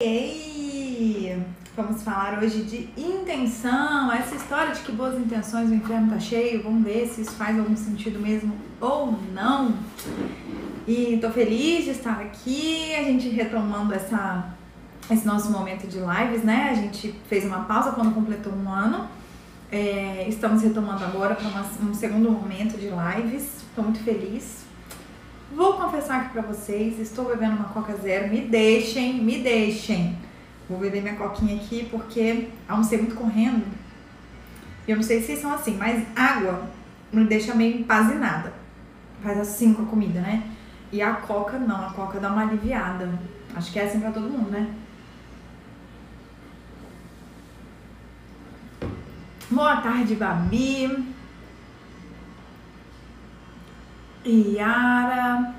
Ei! 0.00 1.42
Vamos 1.76 2.04
falar 2.04 2.40
hoje 2.40 2.62
de 2.62 2.88
intenção, 2.96 4.12
essa 4.12 4.36
história 4.36 4.72
de 4.72 4.78
que 4.82 4.92
boas 4.92 5.18
intenções 5.18 5.68
o 5.70 5.74
inferno 5.74 6.12
tá 6.12 6.20
cheio. 6.20 6.62
Vamos 6.62 6.84
ver 6.84 7.08
se 7.08 7.22
isso 7.22 7.32
faz 7.32 7.58
algum 7.58 7.74
sentido 7.74 8.20
mesmo 8.20 8.54
ou 8.80 9.18
não. 9.34 9.74
E 10.86 11.18
tô 11.20 11.28
feliz 11.30 11.86
de 11.86 11.90
estar 11.90 12.20
aqui, 12.20 12.94
a 12.94 13.02
gente 13.02 13.28
retomando 13.30 13.92
essa, 13.92 14.54
esse 15.10 15.26
nosso 15.26 15.50
momento 15.50 15.88
de 15.88 15.98
lives, 15.98 16.44
né? 16.44 16.68
A 16.70 16.74
gente 16.74 17.12
fez 17.28 17.44
uma 17.44 17.64
pausa 17.64 17.90
quando 17.90 18.14
completou 18.14 18.52
um 18.52 18.70
ano. 18.70 19.08
É, 19.68 20.26
estamos 20.28 20.62
retomando 20.62 21.02
agora 21.02 21.34
para 21.34 21.48
um 21.82 21.92
segundo 21.92 22.30
momento 22.30 22.78
de 22.78 22.86
lives. 22.88 23.64
Estou 23.68 23.82
muito 23.82 23.98
feliz. 24.04 24.67
Vou 25.50 25.74
confessar 25.74 26.20
aqui 26.20 26.32
para 26.32 26.42
vocês, 26.42 26.98
estou 26.98 27.24
bebendo 27.24 27.56
uma 27.56 27.68
Coca 27.70 27.96
Zero. 27.96 28.28
Me 28.28 28.42
deixem, 28.42 29.14
me 29.14 29.38
deixem. 29.38 30.16
Vou 30.68 30.78
beber 30.78 31.02
minha 31.02 31.16
coquinha 31.16 31.56
aqui 31.56 31.88
porque 31.90 32.48
almocei 32.68 32.98
muito 32.98 33.14
correndo. 33.14 33.64
Eu 34.86 34.96
não 34.96 35.02
sei 35.02 35.22
se 35.22 35.36
são 35.36 35.52
assim, 35.52 35.76
mas 35.76 36.06
água 36.14 36.68
me 37.10 37.24
deixa 37.24 37.54
meio 37.54 37.80
empazinada. 37.80 38.52
Faz 39.22 39.38
assim 39.38 39.72
com 39.72 39.82
a 39.82 39.86
comida, 39.86 40.20
né? 40.20 40.42
E 40.92 41.00
a 41.00 41.14
coca 41.14 41.58
não, 41.58 41.86
a 41.86 41.90
coca 41.90 42.20
dá 42.20 42.30
uma 42.30 42.42
aliviada. 42.42 43.10
Acho 43.54 43.72
que 43.72 43.78
é 43.78 43.84
assim 43.84 44.00
pra 44.00 44.10
todo 44.10 44.28
mundo, 44.28 44.50
né? 44.50 44.74
Boa 49.50 49.78
tarde, 49.78 50.14
Babi. 50.14 51.14
Yara. 54.26 55.54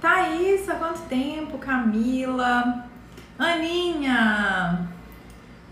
Thaís, 0.00 0.68
há 0.68 0.74
quanto 0.76 1.00
tempo? 1.08 1.58
Camila. 1.58 2.86
Aninha. 3.38 4.88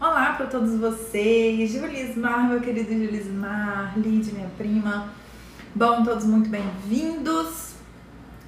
Olá 0.00 0.32
para 0.32 0.46
todos 0.46 0.78
vocês. 0.78 1.70
Julismar, 1.70 2.48
meu 2.48 2.60
querido 2.60 2.92
Julismar. 2.92 3.92
Lid, 3.96 4.32
minha 4.32 4.48
prima. 4.58 5.10
Bom, 5.74 6.02
todos 6.02 6.24
muito 6.24 6.48
bem-vindos. 6.50 7.74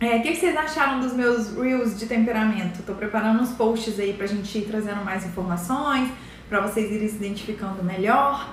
É, 0.00 0.16
o 0.16 0.22
que 0.22 0.34
vocês 0.34 0.56
acharam 0.56 1.00
dos 1.00 1.12
meus 1.12 1.56
reels 1.56 1.98
de 1.98 2.06
temperamento? 2.06 2.82
Tô 2.82 2.94
preparando 2.94 3.40
uns 3.40 3.52
posts 3.52 3.98
aí 4.00 4.12
pra 4.12 4.26
gente 4.26 4.58
ir 4.58 4.66
trazendo 4.66 5.04
mais 5.04 5.24
informações, 5.24 6.10
para 6.48 6.60
vocês 6.60 6.90
irem 6.90 7.08
se 7.08 7.16
identificando 7.16 7.82
melhor. 7.84 8.50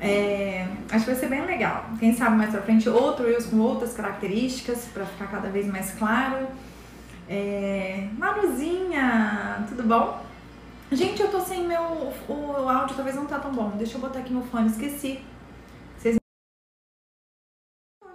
É, 0.00 0.66
acho 0.90 1.04
que 1.04 1.10
vai 1.10 1.20
ser 1.20 1.28
bem 1.28 1.44
legal. 1.44 1.86
Quem 1.98 2.14
sabe 2.14 2.36
mais 2.36 2.50
pra 2.50 2.62
frente 2.62 2.88
outro 2.88 3.26
Reels 3.26 3.46
com 3.46 3.58
outras 3.58 3.94
características 3.94 4.84
para 4.86 5.04
ficar 5.04 5.26
cada 5.28 5.50
vez 5.50 5.66
mais 5.66 5.92
claro. 5.92 6.46
É, 7.28 8.08
Manuzinha, 8.16 9.64
tudo 9.68 9.82
bom? 9.82 10.24
Gente, 10.90 11.20
eu 11.20 11.30
tô 11.30 11.40
sem 11.40 11.66
meu. 11.66 11.82
O 12.28 12.68
áudio 12.68 12.96
talvez 12.96 13.16
não 13.16 13.26
tá 13.26 13.38
tão 13.38 13.52
bom. 13.52 13.70
Deixa 13.76 13.96
eu 13.96 14.00
botar 14.00 14.20
aqui 14.20 14.32
no 14.32 14.42
fone, 14.42 14.68
esqueci. 14.68 15.20
Vocês. 15.98 16.16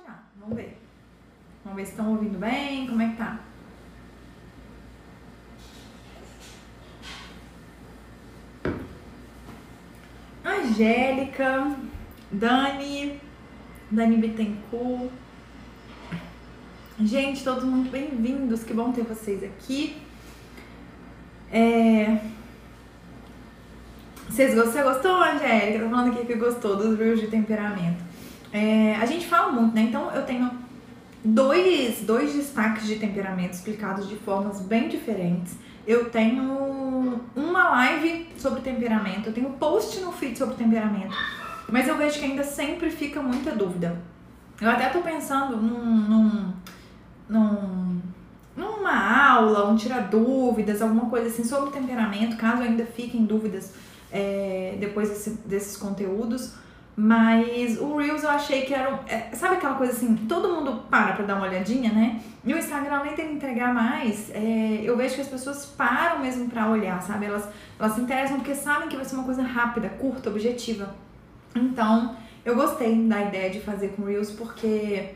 Já, 0.05 0.19
vamos 0.39 0.55
ver. 0.55 0.81
Vamos 1.63 1.77
ver 1.77 1.85
se 1.85 1.91
estão 1.91 2.11
ouvindo 2.11 2.39
bem, 2.39 2.87
como 2.87 3.01
é 3.01 3.09
que 3.09 3.17
tá. 3.17 3.39
Angélica, 10.73 11.71
Dani, 12.31 13.21
Dani 13.91 14.17
Bittencourt. 14.17 15.11
Gente, 16.99 17.43
todos 17.43 17.63
muito 17.63 17.91
bem-vindos, 17.91 18.63
que 18.63 18.73
bom 18.73 18.91
ter 18.91 19.03
vocês 19.03 19.43
aqui. 19.43 19.95
É... 21.51 22.17
Vocês 24.27 24.55
gostou? 24.55 24.73
Você 24.73 24.81
gostou, 24.81 25.15
Angélica? 25.23 25.83
Tá 25.83 25.89
falando 25.91 26.11
aqui 26.11 26.25
que 26.25 26.33
gostou 26.33 26.75
dos 26.75 26.97
reels 26.97 27.21
de 27.21 27.27
temperamento. 27.27 28.03
É... 28.51 28.95
A 28.95 29.05
gente 29.05 29.27
fala 29.27 29.51
muito, 29.51 29.75
né? 29.75 29.83
Então 29.83 30.09
eu 30.09 30.25
tenho 30.25 30.49
dois, 31.23 32.01
dois 32.01 32.33
destaques 32.33 32.87
de 32.87 32.95
temperamento 32.95 33.53
explicados 33.53 34.09
de 34.09 34.15
formas 34.15 34.59
bem 34.59 34.89
diferentes. 34.89 35.55
Eu 35.85 36.09
tenho 36.09 37.21
uma 37.35 37.69
live 37.69 38.27
sobre 38.37 38.61
temperamento, 38.61 39.27
eu 39.27 39.33
tenho 39.33 39.49
post 39.51 39.99
no 39.99 40.11
feed 40.11 40.37
sobre 40.37 40.55
temperamento, 40.55 41.15
mas 41.69 41.87
eu 41.87 41.97
vejo 41.97 42.19
que 42.19 42.25
ainda 42.25 42.43
sempre 42.43 42.89
fica 42.89 43.21
muita 43.21 43.51
dúvida. 43.51 44.01
Eu 44.61 44.69
até 44.69 44.89
tô 44.89 45.01
pensando 45.01 45.57
num, 45.57 45.83
num, 45.83 46.53
num, 47.27 48.01
numa 48.55 49.31
aula, 49.31 49.69
um 49.69 49.75
tirar 49.75 50.07
dúvidas, 50.09 50.81
alguma 50.81 51.09
coisa 51.09 51.27
assim 51.27 51.43
sobre 51.43 51.71
temperamento, 51.71 52.37
caso 52.37 52.61
ainda 52.61 52.85
fiquem 52.85 53.25
dúvidas 53.25 53.73
é, 54.11 54.77
depois 54.79 55.09
desse, 55.09 55.31
desses 55.45 55.75
conteúdos. 55.75 56.53
Mas 56.95 57.79
o 57.79 57.97
Reels 57.97 58.23
eu 58.23 58.29
achei 58.29 58.61
que 58.61 58.73
era. 58.73 58.99
É, 59.07 59.35
sabe 59.35 59.55
aquela 59.55 59.75
coisa 59.75 59.93
assim, 59.93 60.15
todo 60.27 60.49
mundo 60.49 60.83
para 60.91 61.13
pra 61.13 61.25
dar 61.25 61.35
uma 61.35 61.47
olhadinha, 61.47 61.91
né? 61.91 62.21
E 62.45 62.53
o 62.53 62.57
Instagram, 62.57 62.97
além 62.97 63.15
de 63.15 63.21
entregar 63.23 63.73
mais, 63.73 64.29
é, 64.29 64.81
eu 64.83 64.95
vejo 64.95 65.15
que 65.15 65.21
as 65.21 65.27
pessoas 65.27 65.65
param 65.65 66.19
mesmo 66.19 66.47
pra 66.49 66.69
olhar, 66.69 67.01
sabe? 67.01 67.25
Elas, 67.25 67.49
elas 67.79 67.93
se 67.93 68.01
interessam 68.01 68.37
porque 68.37 68.53
sabem 68.53 68.89
que 68.89 68.95
vai 68.95 69.05
ser 69.05 69.15
uma 69.15 69.23
coisa 69.23 69.41
rápida, 69.41 69.89
curta, 69.89 70.29
objetiva. 70.29 70.93
Então, 71.55 72.15
eu 72.45 72.55
gostei 72.55 72.95
da 73.07 73.21
ideia 73.23 73.49
de 73.49 73.59
fazer 73.59 73.89
com 73.95 74.03
Reels 74.03 74.29
porque 74.31 75.09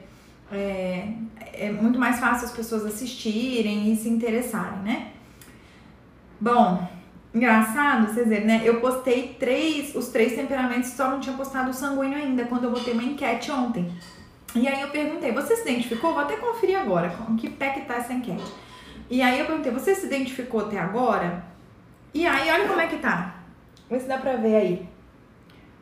é, 0.52 1.10
é 1.54 1.72
muito 1.72 2.00
mais 2.00 2.20
fácil 2.20 2.46
as 2.46 2.54
pessoas 2.54 2.86
assistirem 2.86 3.92
e 3.92 3.96
se 3.96 4.10
interessarem, 4.10 4.80
né? 4.80 5.12
Bom, 6.40 6.88
Engraçado, 7.34 8.08
vocês 8.08 8.28
verem, 8.28 8.46
né? 8.46 8.62
Eu 8.64 8.80
postei 8.80 9.36
três, 9.40 9.94
os 9.96 10.08
três 10.08 10.34
temperamentos, 10.34 10.90
só 10.92 11.10
não 11.10 11.20
tinha 11.20 11.36
postado 11.36 11.70
o 11.70 11.74
sanguíneo 11.74 12.18
ainda, 12.18 12.46
quando 12.46 12.64
eu 12.64 12.72
botei 12.72 12.94
uma 12.94 13.04
enquete 13.04 13.52
ontem. 13.52 13.92
E 14.56 14.68
aí 14.68 14.82
eu 14.82 14.90
perguntei, 14.90 15.32
você 15.32 15.56
se 15.56 15.64
identificou? 15.64 16.14
Vou 16.14 16.22
até 16.22 16.38
conferir 16.38 16.80
agora, 16.80 17.10
com 17.10 17.36
que 17.36 17.50
pé 17.50 17.72
que 17.72 17.82
tá 17.82 17.96
essa 17.96 18.14
enquete. 18.14 18.52
E 19.10 19.22
aí 19.22 19.40
eu 19.40 19.46
perguntei, 19.46 19.72
você 19.72 19.94
se 19.94 20.08
identificou 20.08 20.62
até 20.62 20.80
agora? 20.80 21.44
E 22.14 22.26
aí, 22.26 22.50
olha 22.50 22.68
como 22.68 22.82
é 22.82 22.88
que 22.88 22.98
tá. 22.98 23.36
Vê 23.90 24.00
se 24.00 24.08
dá 24.08 24.18
pra 24.18 24.36
ver 24.38 24.56
aí. 24.56 24.90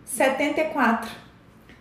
74. 0.04 1.10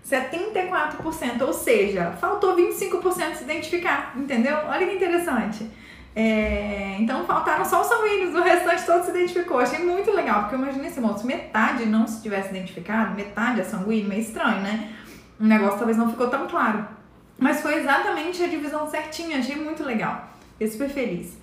74%, 0.04 1.40
ou 1.40 1.52
seja, 1.52 2.12
faltou 2.12 2.54
25% 2.54 3.34
se 3.34 3.44
identificar, 3.44 4.12
entendeu? 4.16 4.54
Olha 4.68 4.86
que 4.86 4.96
interessante. 4.96 5.68
É, 6.16 6.96
então 7.00 7.24
faltaram 7.24 7.64
só 7.64 7.80
os 7.80 7.88
sanguíneos, 7.88 8.34
o 8.34 8.42
restante 8.42 8.86
todo 8.86 9.04
se 9.04 9.10
identificou. 9.10 9.58
Achei 9.58 9.80
muito 9.80 10.12
legal, 10.12 10.42
porque 10.42 10.54
eu 10.54 10.60
imaginei 10.60 10.88
assim, 10.88 11.18
se 11.18 11.26
metade 11.26 11.86
não 11.86 12.06
se 12.06 12.22
tivesse 12.22 12.50
identificado, 12.50 13.14
metade 13.14 13.60
é 13.60 13.64
sanguíneo, 13.64 14.08
meio 14.08 14.20
estranho, 14.20 14.60
né? 14.60 14.92
O 15.40 15.44
negócio 15.44 15.78
talvez 15.78 15.96
não 15.98 16.10
ficou 16.10 16.28
tão 16.28 16.46
claro. 16.46 16.86
Mas 17.38 17.60
foi 17.60 17.78
exatamente 17.78 18.42
a 18.42 18.46
divisão 18.46 18.88
certinha, 18.88 19.38
achei 19.38 19.56
muito 19.56 19.82
legal. 19.82 20.28
Fiquei 20.52 20.68
super 20.68 20.88
feliz. 20.88 21.36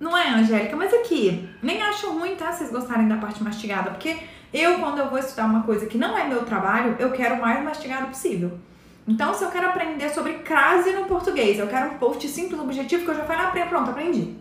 Não 0.00 0.16
é, 0.16 0.30
Angélica? 0.30 0.74
Mas 0.74 0.92
aqui, 0.92 1.48
nem 1.62 1.80
acho 1.82 2.10
ruim, 2.10 2.34
tá? 2.34 2.50
Vocês 2.50 2.72
gostarem 2.72 3.06
da 3.06 3.18
parte 3.18 3.42
mastigada, 3.44 3.90
porque 3.90 4.16
eu, 4.52 4.78
quando 4.78 4.98
eu 4.98 5.08
vou 5.08 5.18
estudar 5.18 5.44
uma 5.44 5.62
coisa 5.62 5.86
que 5.86 5.96
não 5.98 6.16
é 6.16 6.26
meu 6.26 6.44
trabalho, 6.44 6.96
eu 6.98 7.12
quero 7.12 7.36
o 7.36 7.40
mais 7.40 7.62
mastigado 7.62 8.06
possível. 8.06 8.58
Então, 9.06 9.34
se 9.34 9.42
eu 9.42 9.50
quero 9.50 9.68
aprender 9.68 10.08
sobre 10.10 10.34
crase 10.34 10.92
no 10.92 11.06
português, 11.06 11.58
eu 11.58 11.66
quero 11.66 11.92
um 11.92 11.98
post 11.98 12.26
simples, 12.28 12.60
objetivo, 12.60 13.04
que 13.04 13.10
eu 13.10 13.16
já 13.16 13.24
falei, 13.24 13.62
ah, 13.62 13.66
pronto, 13.66 13.90
aprendi. 13.90 14.36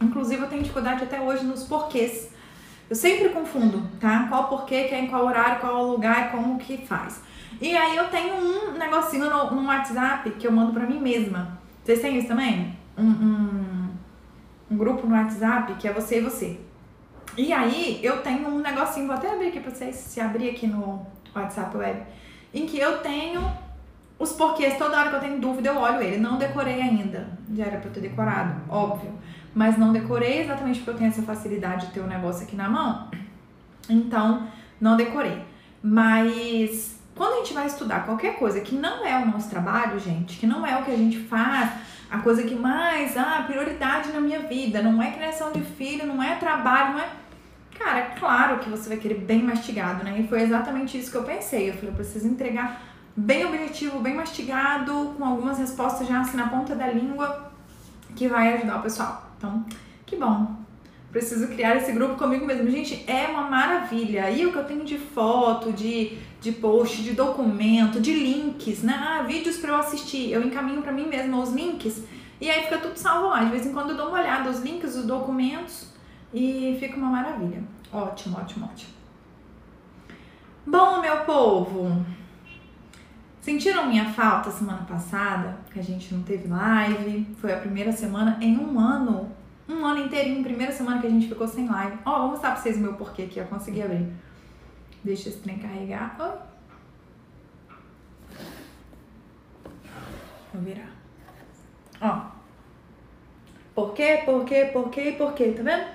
Inclusive, 0.00 0.42
eu 0.42 0.48
tenho 0.48 0.62
dificuldade 0.62 1.02
até 1.02 1.20
hoje 1.20 1.44
nos 1.44 1.64
porquês. 1.64 2.30
Eu 2.88 2.94
sempre 2.94 3.30
confundo, 3.30 3.82
tá? 3.98 4.26
Qual 4.28 4.48
porquê, 4.48 4.84
que 4.84 4.94
é 4.94 5.00
em 5.00 5.06
qual 5.08 5.24
horário, 5.24 5.60
qual 5.60 5.86
lugar, 5.86 6.30
como 6.30 6.58
que 6.58 6.76
faz. 6.76 7.22
E 7.60 7.76
aí 7.76 7.96
eu 7.96 8.08
tenho 8.08 8.34
um 8.34 8.72
negocinho 8.72 9.30
no, 9.30 9.50
no 9.50 9.66
WhatsApp 9.66 10.30
que 10.32 10.46
eu 10.46 10.52
mando 10.52 10.72
pra 10.72 10.86
mim 10.86 11.00
mesma. 11.00 11.58
Vocês 11.82 12.00
têm 12.00 12.18
isso 12.18 12.28
também? 12.28 12.76
Um, 12.96 13.04
um, 13.04 13.88
um 14.70 14.76
grupo 14.76 15.06
no 15.06 15.14
WhatsApp 15.14 15.74
que 15.74 15.88
é 15.88 15.92
você 15.92 16.18
e 16.18 16.20
você. 16.20 16.60
E 17.36 17.52
aí 17.52 18.00
eu 18.02 18.22
tenho 18.22 18.48
um 18.48 18.58
negocinho, 18.58 19.06
vou 19.06 19.16
até 19.16 19.32
abrir 19.32 19.48
aqui 19.48 19.60
pra 19.60 19.70
vocês, 19.70 19.96
se 19.96 20.20
abrir 20.20 20.50
aqui 20.50 20.66
no 20.66 21.04
WhatsApp 21.34 21.76
Web, 21.76 22.02
em 22.52 22.66
que 22.66 22.78
eu 22.78 22.98
tenho 22.98 23.42
os 24.18 24.32
porquês, 24.32 24.78
toda 24.78 24.98
hora 24.98 25.10
que 25.10 25.16
eu 25.16 25.20
tenho 25.20 25.40
dúvida, 25.40 25.70
eu 25.70 25.76
olho 25.76 26.02
ele. 26.02 26.18
Não 26.18 26.38
decorei 26.38 26.80
ainda. 26.80 27.28
Já 27.52 27.66
era 27.66 27.78
pra 27.78 27.88
eu 27.88 27.92
ter 27.92 28.00
decorado, 28.00 28.62
óbvio. 28.68 29.12
Mas 29.54 29.76
não 29.76 29.92
decorei 29.92 30.42
exatamente 30.42 30.78
porque 30.78 30.90
eu 30.90 30.96
tenho 30.96 31.10
essa 31.10 31.22
facilidade 31.22 31.86
de 31.86 31.92
ter 31.92 32.00
o 32.00 32.04
um 32.04 32.08
negócio 32.08 32.44
aqui 32.44 32.56
na 32.56 32.68
mão. 32.68 33.08
Então, 33.88 34.46
não 34.80 34.96
decorei. 34.96 35.42
Mas 35.82 36.98
quando 37.14 37.34
a 37.34 37.36
gente 37.38 37.54
vai 37.54 37.66
estudar 37.66 38.04
qualquer 38.04 38.36
coisa 38.36 38.60
que 38.60 38.74
não 38.74 39.06
é 39.06 39.16
o 39.22 39.26
nosso 39.26 39.48
trabalho, 39.50 39.98
gente, 39.98 40.38
que 40.38 40.46
não 40.46 40.66
é 40.66 40.76
o 40.80 40.84
que 40.84 40.90
a 40.90 40.96
gente 40.96 41.18
faz, 41.18 41.70
a 42.10 42.18
coisa 42.18 42.42
que 42.42 42.54
mais, 42.54 43.16
ah, 43.16 43.44
prioridade 43.46 44.12
na 44.12 44.20
minha 44.20 44.40
vida, 44.40 44.82
não 44.82 45.00
é 45.02 45.10
criação 45.10 45.52
de 45.52 45.60
filho, 45.60 46.06
não 46.06 46.22
é 46.22 46.36
trabalho, 46.36 46.94
não 46.94 47.00
é. 47.00 47.08
Cara, 47.78 47.98
é 47.98 48.14
claro 48.18 48.58
que 48.58 48.70
você 48.70 48.88
vai 48.88 48.98
querer 48.98 49.18
bem 49.18 49.42
mastigado, 49.42 50.04
né? 50.04 50.20
E 50.20 50.28
foi 50.28 50.42
exatamente 50.42 50.96
isso 50.96 51.10
que 51.10 51.16
eu 51.16 51.24
pensei. 51.24 51.70
Eu 51.70 51.74
falei, 51.74 51.90
eu 51.90 51.94
preciso 51.94 52.26
entregar 52.28 52.93
bem 53.16 53.44
objetivo, 53.44 54.00
bem 54.00 54.14
mastigado, 54.14 55.14
com 55.16 55.24
algumas 55.24 55.58
respostas 55.58 56.08
já 56.08 56.20
assim 56.20 56.36
na 56.36 56.48
ponta 56.48 56.74
da 56.74 56.88
língua, 56.88 57.52
que 58.14 58.28
vai 58.28 58.54
ajudar 58.54 58.78
o 58.78 58.82
pessoal. 58.82 59.30
Então, 59.36 59.64
que 60.04 60.16
bom. 60.16 60.56
preciso 61.10 61.46
criar 61.48 61.76
esse 61.76 61.92
grupo 61.92 62.16
comigo 62.16 62.44
mesmo. 62.44 62.68
Gente, 62.70 63.04
é 63.06 63.26
uma 63.28 63.48
maravilha. 63.48 64.24
Aí 64.24 64.44
o 64.44 64.52
que 64.52 64.58
eu 64.58 64.64
tenho 64.64 64.84
de 64.84 64.98
foto, 64.98 65.72
de, 65.72 66.18
de 66.40 66.52
post, 66.52 67.02
de 67.02 67.12
documento, 67.12 68.00
de 68.00 68.12
links, 68.12 68.82
né? 68.82 68.94
Ah, 68.98 69.22
vídeos 69.22 69.56
para 69.58 69.70
eu 69.70 69.76
assistir. 69.76 70.30
Eu 70.30 70.42
encaminho 70.42 70.82
para 70.82 70.92
mim 70.92 71.06
mesma 71.06 71.38
os 71.40 71.52
links 71.52 72.02
e 72.40 72.50
aí 72.50 72.64
fica 72.64 72.78
tudo 72.78 72.96
salvo 72.96 73.28
lá. 73.28 73.44
De 73.44 73.50
vez 73.50 73.66
em 73.66 73.72
quando 73.72 73.90
eu 73.90 73.96
dou 73.96 74.08
uma 74.08 74.18
olhada, 74.18 74.50
os 74.50 74.60
links, 74.60 74.96
os 74.96 75.06
documentos 75.06 75.88
e 76.32 76.76
fica 76.80 76.96
uma 76.96 77.10
maravilha. 77.10 77.62
Ótimo, 77.92 78.36
ótimo, 78.36 78.66
ótimo. 78.66 78.92
Bom, 80.66 81.00
meu 81.00 81.18
povo, 81.20 82.04
sentiram 83.44 83.88
minha 83.88 84.06
falta 84.06 84.50
semana 84.50 84.84
passada? 84.84 85.58
Que 85.70 85.78
a 85.78 85.82
gente 85.82 86.14
não 86.14 86.22
teve 86.22 86.48
live. 86.48 87.26
Foi 87.40 87.52
a 87.52 87.58
primeira 87.58 87.92
semana 87.92 88.38
em 88.40 88.56
um 88.58 88.80
ano 88.80 89.30
um 89.68 89.84
ano 89.84 90.04
inteirinho, 90.04 90.42
primeira 90.42 90.72
semana 90.72 91.00
que 91.00 91.06
a 91.06 91.10
gente 91.10 91.28
ficou 91.28 91.48
sem 91.48 91.68
live. 91.68 91.98
Ó, 92.04 92.10
oh, 92.10 92.20
vou 92.20 92.30
mostrar 92.32 92.52
pra 92.52 92.60
vocês 92.60 92.76
o 92.76 92.80
meu 92.80 92.94
porquê 92.94 93.22
aqui, 93.22 93.38
eu 93.38 93.46
consegui 93.46 93.82
abrir. 93.82 94.12
Deixa 95.02 95.28
esse 95.28 95.38
trem 95.38 95.58
carregar. 95.58 96.16
Vou 100.52 100.62
virar. 100.62 100.90
Ó. 102.00 102.26
Por 103.74 103.94
quê, 103.94 104.22
por 104.24 104.44
quê, 104.44 104.70
por 104.72 104.90
quê, 104.90 105.14
por 105.16 105.32
quê, 105.32 105.52
tá 105.56 105.62
vendo? 105.62 105.86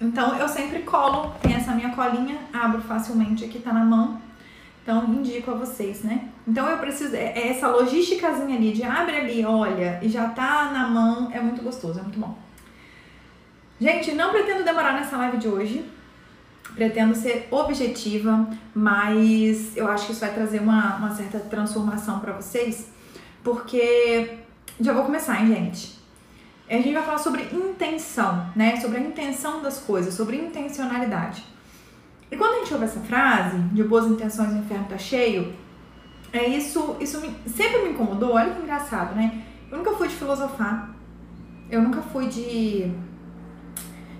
Então 0.00 0.38
eu 0.38 0.48
sempre 0.48 0.82
colo, 0.82 1.34
tem 1.40 1.54
essa 1.54 1.74
minha 1.74 1.94
colinha, 1.94 2.38
abro 2.52 2.80
facilmente 2.80 3.44
aqui, 3.44 3.58
tá 3.58 3.72
na 3.72 3.84
mão. 3.84 4.20
Então, 4.88 5.04
indico 5.04 5.50
a 5.50 5.54
vocês, 5.54 6.02
né? 6.02 6.30
Então, 6.46 6.66
eu 6.66 6.78
preciso. 6.78 7.14
É, 7.14 7.24
é 7.38 7.48
essa 7.48 7.68
logísticazinha 7.68 8.56
ali 8.56 8.72
de 8.72 8.82
abre 8.82 9.16
ali, 9.16 9.44
olha, 9.44 9.98
e 10.00 10.08
já 10.08 10.30
tá 10.30 10.70
na 10.72 10.88
mão, 10.88 11.30
é 11.30 11.38
muito 11.42 11.60
gostoso, 11.60 11.98
é 11.98 12.02
muito 12.02 12.18
bom. 12.18 12.34
Gente, 13.78 14.12
não 14.12 14.30
pretendo 14.30 14.64
demorar 14.64 14.94
nessa 14.94 15.18
live 15.18 15.36
de 15.36 15.46
hoje. 15.46 15.84
Pretendo 16.74 17.14
ser 17.14 17.48
objetiva, 17.50 18.48
mas 18.74 19.76
eu 19.76 19.86
acho 19.88 20.06
que 20.06 20.12
isso 20.12 20.22
vai 20.22 20.32
trazer 20.32 20.62
uma, 20.62 20.96
uma 20.96 21.14
certa 21.14 21.38
transformação 21.38 22.20
para 22.20 22.32
vocês, 22.32 22.90
porque 23.44 24.38
já 24.80 24.94
vou 24.94 25.04
começar, 25.04 25.38
hein, 25.38 25.48
gente? 25.48 25.98
A 26.66 26.74
gente 26.74 26.94
vai 26.94 27.02
falar 27.02 27.18
sobre 27.18 27.42
intenção, 27.52 28.50
né? 28.56 28.80
Sobre 28.80 28.96
a 28.96 29.00
intenção 29.02 29.60
das 29.60 29.80
coisas, 29.80 30.14
sobre 30.14 30.38
intencionalidade. 30.38 31.44
E 32.30 32.36
quando 32.36 32.54
a 32.54 32.58
gente 32.58 32.72
ouve 32.72 32.84
essa 32.84 33.00
frase, 33.00 33.58
de 33.58 33.82
boas 33.82 34.06
intenções 34.06 34.52
o 34.52 34.58
inferno 34.58 34.86
tá 34.88 34.98
cheio, 34.98 35.54
é 36.32 36.46
isso, 36.46 36.96
isso 37.00 37.20
me, 37.20 37.34
sempre 37.46 37.82
me 37.82 37.90
incomodou. 37.90 38.34
Olha 38.34 38.52
que 38.52 38.62
engraçado, 38.62 39.14
né? 39.14 39.42
Eu 39.70 39.78
nunca 39.78 39.92
fui 39.92 40.08
de 40.08 40.14
filosofar, 40.14 40.90
eu 41.70 41.80
nunca 41.80 42.02
fui 42.02 42.28
de 42.28 42.90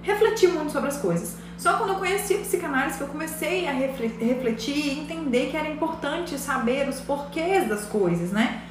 refletir 0.02 0.48
muito 0.48 0.72
sobre 0.72 0.88
as 0.88 0.98
coisas. 0.98 1.36
Só 1.58 1.76
quando 1.76 1.90
eu 1.90 1.96
conheci 1.96 2.34
a 2.34 2.38
psicanálise 2.38 2.96
que 2.96 3.04
eu 3.04 3.08
comecei 3.08 3.66
a 3.66 3.72
refletir 3.72 4.76
e 4.76 5.00
entender 5.00 5.50
que 5.50 5.56
era 5.56 5.68
importante 5.68 6.38
saber 6.38 6.88
os 6.88 7.00
porquês 7.00 7.68
das 7.68 7.84
coisas, 7.84 8.30
né? 8.30 8.62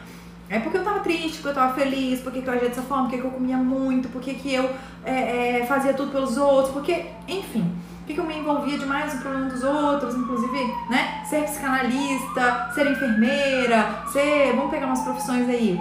É 0.50 0.60
porque 0.60 0.78
eu 0.78 0.84
tava 0.84 1.02
triste, 1.02 1.34
porque 1.34 1.50
eu 1.50 1.54
tava 1.54 1.74
feliz, 1.74 2.22
porque 2.22 2.40
eu 2.40 2.54
agia 2.54 2.70
dessa 2.70 2.82
forma, 2.82 3.10
porque 3.10 3.22
eu 3.22 3.30
comia 3.30 3.58
muito, 3.58 4.08
porque 4.08 4.34
que 4.36 4.54
eu 4.54 4.70
é, 5.04 5.60
é, 5.60 5.66
fazia 5.66 5.94
tudo 5.94 6.12
pelos 6.12 6.38
outros, 6.38 6.74
porque, 6.74 7.06
enfim 7.28 7.77
que 8.14 8.20
eu 8.20 8.24
me 8.26 8.38
envolvia 8.38 8.78
demais 8.78 9.14
no 9.14 9.22
problema 9.22 9.50
dos 9.50 9.64
outros, 9.64 10.16
inclusive, 10.16 10.76
né? 10.90 11.24
Ser 11.26 11.44
psicanalista, 11.44 12.72
ser 12.74 12.92
enfermeira, 12.92 14.04
ser. 14.12 14.56
Vamos 14.56 14.72
pegar 14.72 14.88
umas 14.88 15.02
profissões 15.02 15.48
aí. 15.50 15.80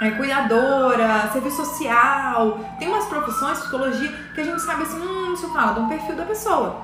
É, 0.00 0.10
cuidadora, 0.12 1.28
serviço 1.32 1.64
social. 1.64 2.58
Tem 2.78 2.88
umas 2.88 3.06
profissões, 3.06 3.58
psicologia, 3.58 4.12
que 4.34 4.40
a 4.40 4.44
gente 4.44 4.60
sabe 4.60 4.82
assim, 4.82 5.00
hum, 5.00 5.32
isso 5.32 5.52
fala 5.52 5.80
um 5.80 5.88
perfil 5.88 6.16
da 6.16 6.24
pessoa. 6.24 6.82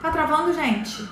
Tá 0.00 0.10
travando, 0.10 0.52
gente? 0.52 1.08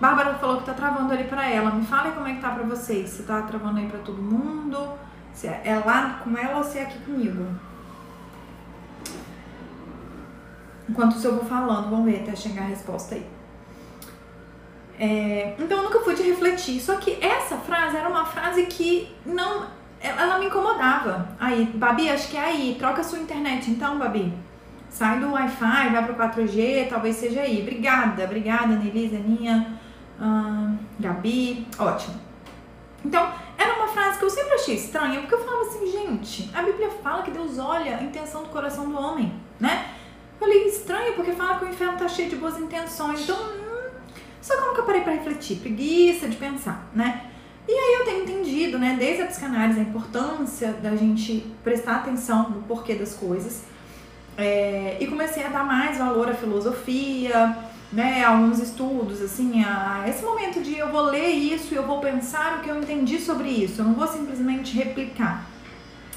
Bárbara 0.00 0.34
falou 0.34 0.58
que 0.58 0.64
tá 0.64 0.74
travando 0.74 1.12
ali 1.12 1.24
pra 1.24 1.48
ela. 1.48 1.70
Me 1.70 1.84
fala 1.84 2.12
como 2.12 2.26
é 2.26 2.34
que 2.34 2.40
tá 2.40 2.50
pra 2.50 2.64
vocês. 2.64 3.10
Se 3.10 3.22
tá 3.22 3.42
travando 3.42 3.78
aí 3.78 3.86
pra 3.86 4.00
todo 4.00 4.20
mundo, 4.20 4.92
se 5.32 5.46
é 5.46 5.82
lá 5.84 6.20
com 6.22 6.36
ela 6.36 6.58
ou 6.58 6.64
se 6.64 6.78
é 6.78 6.82
aqui 6.82 6.98
comigo. 7.00 7.46
Enquanto 10.88 11.22
eu 11.22 11.36
vou 11.36 11.44
falando, 11.44 11.90
vamos 11.90 12.04
ver 12.04 12.22
até 12.22 12.36
chegar 12.36 12.62
a 12.62 12.66
resposta 12.66 13.14
aí. 13.14 13.26
É, 14.98 15.54
então 15.58 15.78
eu 15.78 15.84
nunca 15.84 16.00
fui 16.00 16.14
de 16.14 16.22
refletir. 16.22 16.80
Só 16.80 16.96
que 16.96 17.18
essa 17.20 17.56
frase 17.58 17.96
era 17.96 18.08
uma 18.08 18.24
frase 18.24 18.66
que 18.66 19.14
não. 19.24 19.66
Ela 20.00 20.38
me 20.38 20.46
incomodava. 20.46 21.28
Aí, 21.40 21.64
Babi, 21.74 22.08
acho 22.08 22.28
que 22.28 22.36
é 22.36 22.40
aí. 22.40 22.76
Troca 22.78 23.02
sua 23.02 23.18
internet 23.18 23.70
então, 23.70 23.98
Babi. 23.98 24.32
Sai 24.88 25.18
do 25.18 25.32
Wi-Fi, 25.32 25.90
vai 25.90 26.04
pro 26.04 26.14
4G, 26.14 26.88
talvez 26.88 27.16
seja 27.16 27.40
aí. 27.40 27.60
Obrigada, 27.62 28.24
obrigada, 28.24 28.76
Nelise, 28.76 29.16
Aninha, 29.16 29.78
Gabi. 30.98 31.66
Ótimo. 31.78 32.14
Então, 33.04 33.30
era 33.58 33.74
uma 33.74 33.88
frase 33.88 34.18
que 34.18 34.24
eu 34.24 34.30
sempre 34.30 34.54
achei 34.54 34.76
estranha, 34.76 35.20
porque 35.20 35.34
eu 35.34 35.44
falava 35.44 35.62
assim, 35.62 35.86
gente, 35.90 36.50
a 36.54 36.62
Bíblia 36.62 36.90
fala 37.02 37.22
que 37.22 37.30
Deus 37.30 37.58
olha 37.58 37.98
a 37.98 38.02
intenção 38.02 38.42
do 38.42 38.48
coração 38.48 38.88
do 38.88 38.96
homem, 38.96 39.34
né? 39.60 39.90
Falei, 40.38 40.66
estranho, 40.66 41.14
porque 41.14 41.32
fala 41.32 41.58
que 41.58 41.64
o 41.64 41.68
inferno 41.68 41.98
tá 41.98 42.08
cheio 42.08 42.28
de 42.28 42.36
boas 42.36 42.58
intenções. 42.58 43.20
Então, 43.20 43.36
hum, 43.36 43.88
só 44.40 44.54
que 44.54 44.62
eu 44.62 44.66
nunca 44.68 44.82
parei 44.82 45.00
para 45.00 45.12
refletir, 45.12 45.56
preguiça 45.56 46.28
de 46.28 46.36
pensar, 46.36 46.88
né? 46.94 47.30
E 47.68 47.72
aí 47.72 47.94
eu 47.98 48.04
tenho 48.04 48.22
entendido, 48.22 48.78
né, 48.78 48.94
desde 48.96 49.22
a 49.22 49.26
psicanálise, 49.26 49.80
a 49.80 49.82
importância 49.82 50.72
da 50.74 50.94
gente 50.94 51.44
prestar 51.64 51.96
atenção 51.96 52.48
no 52.50 52.62
porquê 52.62 52.94
das 52.94 53.14
coisas. 53.14 53.64
É, 54.38 54.98
e 55.00 55.06
comecei 55.08 55.44
a 55.44 55.48
dar 55.48 55.64
mais 55.64 55.98
valor 55.98 56.28
à 56.28 56.34
filosofia, 56.34 57.56
né, 57.92 58.24
a 58.24 58.30
alguns 58.30 58.60
estudos, 58.60 59.20
assim, 59.20 59.64
a 59.64 60.04
esse 60.06 60.24
momento 60.24 60.62
de 60.62 60.78
eu 60.78 60.92
vou 60.92 61.02
ler 61.02 61.28
isso 61.28 61.74
e 61.74 61.76
eu 61.76 61.84
vou 61.84 62.00
pensar 62.00 62.58
o 62.58 62.60
que 62.60 62.68
eu 62.68 62.78
entendi 62.78 63.18
sobre 63.18 63.48
isso. 63.48 63.80
Eu 63.80 63.86
não 63.86 63.94
vou 63.94 64.06
simplesmente 64.06 64.76
replicar, 64.76 65.46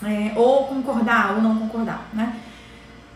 é, 0.03 0.33
ou 0.35 0.67
concordar 0.67 1.35
ou 1.35 1.41
não 1.41 1.57
concordar, 1.57 2.07
né? 2.13 2.35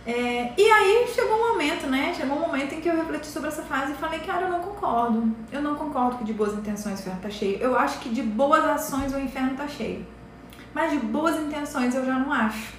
É, 0.05 0.53
e 0.57 0.69
aí 0.69 1.07
chegou 1.13 1.37
um 1.37 1.53
momento, 1.53 1.87
né? 1.87 2.13
Chegou 2.15 2.37
um 2.37 2.41
momento 2.41 2.75
em 2.75 2.81
que 2.81 2.89
eu 2.89 2.95
refleti 2.95 3.27
sobre 3.27 3.47
essa 3.47 3.63
fase 3.63 3.93
e 3.93 3.95
falei, 3.95 4.19
cara, 4.19 4.47
eu 4.47 4.49
não 4.49 4.59
concordo. 4.59 5.31
Eu 5.51 5.61
não 5.61 5.75
concordo 5.75 6.17
que 6.17 6.25
de 6.25 6.33
boas 6.33 6.53
intenções 6.53 6.99
o 6.99 7.01
inferno 7.01 7.21
tá 7.21 7.29
cheio. 7.29 7.57
Eu 7.59 7.77
acho 7.77 7.99
que 7.99 8.09
de 8.09 8.21
boas 8.21 8.65
ações 8.65 9.13
o 9.13 9.19
inferno 9.19 9.55
tá 9.55 9.67
cheio. 9.67 10.05
Mas 10.73 10.91
de 10.91 10.97
boas 10.97 11.39
intenções 11.39 11.95
eu 11.95 12.05
já 12.05 12.19
não 12.19 12.33
acho. 12.33 12.73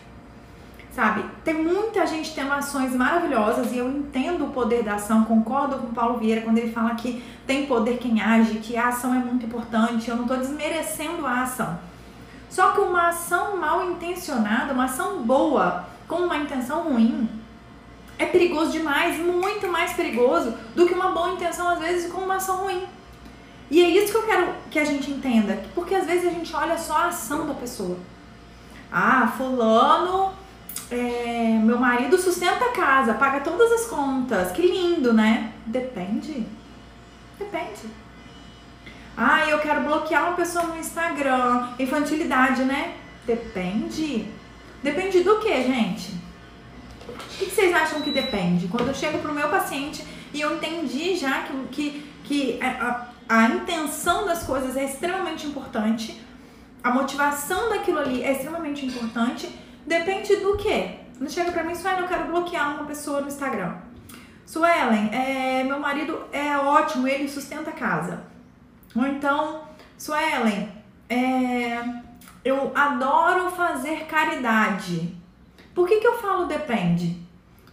Sabe? 0.92 1.24
Tem 1.42 1.54
muita 1.54 2.06
gente 2.06 2.32
tendo 2.34 2.52
ações 2.52 2.94
maravilhosas 2.94 3.72
e 3.72 3.78
eu 3.78 3.90
entendo 3.90 4.44
o 4.44 4.50
poder 4.50 4.84
da 4.84 4.94
ação, 4.94 5.24
concordo 5.24 5.78
com 5.78 5.88
o 5.88 5.92
Paulo 5.92 6.18
Vieira 6.18 6.42
quando 6.42 6.58
ele 6.58 6.70
fala 6.70 6.94
que 6.94 7.24
tem 7.46 7.66
poder 7.66 7.98
quem 7.98 8.20
age, 8.20 8.58
que 8.58 8.76
a 8.76 8.88
ação 8.88 9.12
é 9.12 9.18
muito 9.18 9.46
importante. 9.46 10.08
Eu 10.08 10.16
não 10.16 10.26
tô 10.26 10.36
desmerecendo 10.36 11.26
a 11.26 11.42
ação. 11.42 11.78
Só 12.48 12.70
que 12.70 12.80
uma 12.80 13.08
ação 13.08 13.56
mal 13.56 13.90
intencionada, 13.90 14.72
uma 14.72 14.84
ação 14.84 15.22
boa, 15.22 15.84
com 16.14 16.22
uma 16.22 16.36
intenção 16.36 16.84
ruim 16.84 17.28
é 18.16 18.26
perigoso 18.26 18.70
demais, 18.70 19.18
muito 19.18 19.66
mais 19.66 19.92
perigoso 19.94 20.54
do 20.74 20.86
que 20.86 20.94
uma 20.94 21.10
boa 21.10 21.30
intenção, 21.30 21.68
às 21.68 21.80
vezes, 21.80 22.12
com 22.12 22.20
uma 22.20 22.36
ação 22.36 22.58
ruim. 22.58 22.84
E 23.68 23.82
é 23.82 23.88
isso 23.88 24.12
que 24.12 24.18
eu 24.18 24.22
quero 24.22 24.54
que 24.70 24.78
a 24.78 24.84
gente 24.84 25.10
entenda, 25.10 25.60
porque 25.74 25.94
às 25.94 26.06
vezes 26.06 26.28
a 26.28 26.30
gente 26.30 26.54
olha 26.54 26.78
só 26.78 26.98
a 26.98 27.06
ação 27.08 27.48
da 27.48 27.54
pessoa. 27.54 27.98
Ah, 28.92 29.26
fulano, 29.36 30.32
é, 30.88 31.58
meu 31.60 31.78
marido 31.78 32.16
sustenta 32.16 32.66
a 32.66 32.72
casa, 32.72 33.14
paga 33.14 33.40
todas 33.40 33.72
as 33.72 33.86
contas, 33.86 34.52
que 34.52 34.62
lindo, 34.62 35.12
né? 35.12 35.52
Depende. 35.66 36.46
Depende. 37.36 37.90
Ah, 39.16 39.48
eu 39.48 39.58
quero 39.58 39.80
bloquear 39.80 40.26
uma 40.28 40.36
pessoa 40.36 40.66
no 40.66 40.78
Instagram, 40.78 41.70
infantilidade, 41.80 42.62
né? 42.62 42.94
Depende. 43.26 44.28
Depende 44.84 45.20
do 45.20 45.38
que, 45.38 45.62
gente? 45.62 46.12
O 47.08 47.38
que 47.38 47.46
vocês 47.46 47.74
acham 47.74 48.02
que 48.02 48.10
depende? 48.10 48.68
Quando 48.68 48.88
eu 48.88 48.94
chego 48.94 49.16
pro 49.18 49.32
meu 49.32 49.48
paciente 49.48 50.04
e 50.30 50.42
eu 50.42 50.56
entendi 50.56 51.16
já 51.16 51.44
que, 51.44 51.54
que, 51.72 52.12
que 52.22 52.62
a, 52.62 53.06
a 53.26 53.48
intenção 53.48 54.26
das 54.26 54.42
coisas 54.42 54.76
é 54.76 54.84
extremamente 54.84 55.46
importante, 55.46 56.22
a 56.82 56.90
motivação 56.90 57.70
daquilo 57.70 57.98
ali 57.98 58.22
é 58.22 58.32
extremamente 58.32 58.84
importante, 58.84 59.48
depende 59.86 60.36
do 60.36 60.58
que? 60.58 60.98
Não 61.18 61.30
chega 61.30 61.50
pra 61.50 61.64
mim, 61.64 61.74
Suelen, 61.74 62.00
eu 62.00 62.08
quero 62.08 62.26
bloquear 62.26 62.74
uma 62.74 62.84
pessoa 62.84 63.22
no 63.22 63.28
Instagram. 63.28 63.76
Suelen, 64.44 65.08
é, 65.12 65.64
meu 65.64 65.80
marido 65.80 66.24
é 66.30 66.58
ótimo, 66.58 67.08
ele 67.08 67.26
sustenta 67.26 67.70
a 67.70 67.72
casa. 67.72 68.22
Ou 68.94 69.06
então, 69.06 69.62
Suelen, 69.96 70.68
é, 71.08 72.03
eu 72.44 72.72
adoro 72.74 73.50
fazer 73.50 74.06
caridade. 74.06 75.16
Por 75.74 75.88
que, 75.88 75.98
que 75.98 76.06
eu 76.06 76.18
falo 76.18 76.46
depende? 76.46 77.24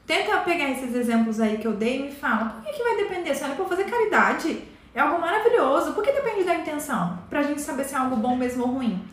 Tenta 0.08 0.38
pegar 0.40 0.70
esses 0.70 0.96
exemplos 0.96 1.40
aí 1.40 1.58
que 1.58 1.68
eu 1.68 1.74
dei 1.74 2.00
e 2.00 2.04
me 2.04 2.12
fala, 2.12 2.46
por 2.46 2.63
que, 2.63 2.74
que 2.74 2.84
vai 2.84 2.98
depender? 2.98 3.36
Se 3.36 3.44
for 3.56 3.68
fazer 3.68 3.84
caridade, 3.84 4.63
é 4.94 5.00
algo 5.00 5.20
maravilhoso. 5.20 5.94
Por 5.94 6.04
que 6.04 6.12
depende 6.12 6.44
da 6.44 6.56
intenção? 6.56 7.20
Pra 7.30 7.44
gente 7.44 7.62
saber 7.62 7.84
se 7.84 7.94
é 7.94 7.98
algo 7.98 8.16
bom 8.16 8.36
mesmo 8.36 8.63
ou 8.63 8.72
ruim. 8.72 9.04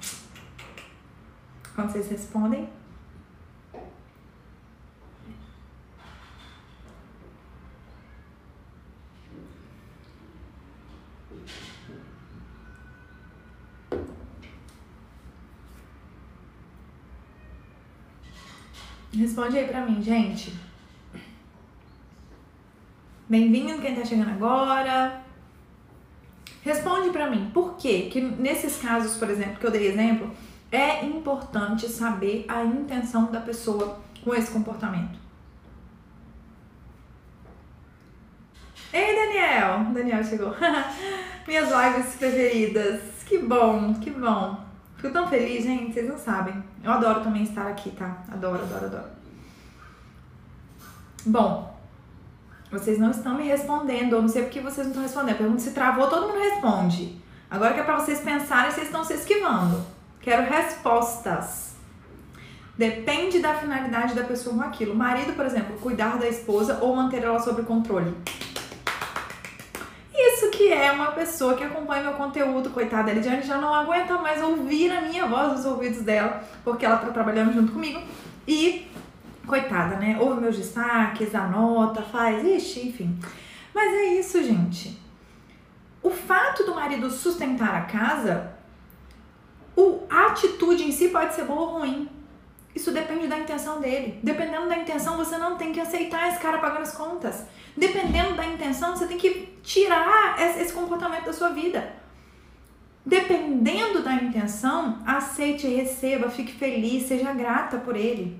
Quando 1.75 1.93
vocês 1.93 2.09
respondem. 2.09 2.69
Responde 19.18 19.58
aí 19.58 19.66
pra 19.66 19.84
mim, 19.84 20.00
gente. 20.00 20.54
Bem-vindo 23.28 23.82
quem 23.82 23.96
tá 23.96 24.04
chegando 24.04 24.30
agora. 24.30 25.20
Responde 26.62 27.10
pra 27.10 27.28
mim, 27.28 27.50
por 27.52 27.76
quê? 27.76 28.08
que 28.12 28.20
nesses 28.20 28.76
casos, 28.76 29.16
por 29.16 29.28
exemplo, 29.28 29.56
que 29.56 29.66
eu 29.66 29.72
dei 29.72 29.88
exemplo, 29.88 30.30
é 30.70 31.04
importante 31.04 31.88
saber 31.88 32.44
a 32.46 32.62
intenção 32.62 33.32
da 33.32 33.40
pessoa 33.40 34.00
com 34.22 34.32
esse 34.32 34.52
comportamento. 34.52 35.18
Ei, 38.92 39.16
Daniel! 39.16 39.92
Daniel 39.92 40.22
chegou. 40.22 40.54
Minhas 41.44 41.68
lives 41.68 42.14
preferidas. 42.14 43.00
Que 43.26 43.38
bom, 43.38 43.94
que 43.94 44.12
bom. 44.12 44.67
Fico 44.99 45.12
tão 45.12 45.28
feliz, 45.28 45.62
gente, 45.64 45.95
vocês 45.95 46.09
não 46.09 46.19
sabem. 46.19 46.62
Eu 46.83 46.90
adoro 46.90 47.21
também 47.21 47.45
estar 47.45 47.69
aqui, 47.69 47.90
tá? 47.93 48.19
Adoro, 48.31 48.62
adoro, 48.64 48.87
adoro. 48.87 49.09
Bom, 51.25 51.78
vocês 52.71 52.99
não 52.99 53.12
estão 53.12 53.37
me 53.37 53.45
respondendo, 53.45 54.14
eu 54.14 54.23
não 54.23 54.28
sei 54.28 54.43
porque 54.43 54.61
vocês 54.61 54.87
não 54.87 54.90
estão 54.90 55.02
respondendo. 55.02 55.38
Pergunta 55.38 55.61
se 55.61 55.71
travou, 55.71 56.09
todo 56.09 56.26
mundo 56.26 56.40
responde. 56.40 57.17
Agora 57.49 57.75
que 57.75 57.81
é 57.81 57.85
pra 57.85 57.99
vocês 57.99 58.21
pensarem, 58.21 58.73
vocês 58.73 58.87
estão 58.87 59.05
se 59.05 59.14
esquivando. 59.14 59.81
Quero 60.21 60.50
respostas. 60.50 61.76
Depende 62.76 63.38
da 63.38 63.55
finalidade 63.55 64.14
da 64.14 64.25
pessoa 64.25 64.57
com 64.57 64.62
aquilo. 64.62 64.93
O 64.95 64.97
marido, 64.97 65.33
por 65.35 65.47
exemplo, 65.47 65.78
cuidar 65.78 66.19
da 66.19 66.28
esposa 66.28 66.78
ou 66.81 66.95
manter 66.95 67.23
ela 67.23 67.38
sob 67.38 67.62
controle. 67.62 68.14
Que 70.59 70.73
é 70.73 70.91
uma 70.91 71.12
pessoa 71.12 71.55
que 71.55 71.62
acompanha 71.62 72.03
meu 72.03 72.15
conteúdo, 72.15 72.71
coitada, 72.71 73.12
a 73.12 73.15
Lidiane 73.15 73.43
já 73.43 73.59
não 73.59 73.73
aguenta 73.73 74.19
mais 74.19 74.43
ouvir 74.43 74.91
a 74.91 75.03
minha 75.03 75.25
voz 75.25 75.53
nos 75.53 75.65
ouvidos 75.65 76.03
dela, 76.03 76.43
porque 76.65 76.85
ela 76.85 76.97
tá 76.97 77.12
trabalhando 77.12 77.53
junto 77.53 77.71
comigo. 77.71 78.03
E, 78.45 78.91
coitada, 79.47 79.95
né? 79.99 80.19
Ouve 80.21 80.41
meus 80.41 80.57
destaques, 80.57 81.33
anota, 81.33 82.03
faz, 82.03 82.45
ixi, 82.45 82.88
enfim. 82.88 83.17
Mas 83.73 83.95
é 83.95 84.05
isso, 84.19 84.43
gente. 84.43 85.00
O 86.03 86.11
fato 86.11 86.65
do 86.65 86.75
marido 86.75 87.09
sustentar 87.09 87.77
a 87.77 87.83
casa 87.83 88.59
a 90.11 90.27
atitude 90.27 90.83
em 90.83 90.91
si 90.91 91.11
pode 91.11 91.37
ser 91.37 91.45
boa 91.45 91.61
ou 91.61 91.79
ruim. 91.79 92.09
Isso 92.75 92.92
depende 92.92 93.26
da 93.26 93.38
intenção 93.38 93.80
dele. 93.80 94.20
Dependendo 94.22 94.68
da 94.68 94.78
intenção, 94.78 95.16
você 95.16 95.37
não 95.37 95.56
tem 95.56 95.72
que 95.72 95.80
aceitar 95.80 96.28
esse 96.28 96.38
cara 96.38 96.58
pagando 96.58 96.82
as 96.82 96.94
contas. 96.94 97.44
Dependendo 97.76 98.34
da 98.34 98.44
intenção, 98.46 98.96
você 98.96 99.06
tem 99.06 99.18
que 99.18 99.58
tirar 99.62 100.37
esse 100.38 100.72
comportamento 100.72 101.25
da 101.25 101.32
sua 101.32 101.50
vida. 101.50 101.92
Dependendo 103.04 104.02
da 104.02 104.14
intenção, 104.14 104.98
aceite, 105.06 105.66
receba, 105.66 106.28
fique 106.28 106.52
feliz, 106.52 107.04
seja 107.04 107.32
grata 107.32 107.78
por 107.78 107.96
ele. 107.96 108.38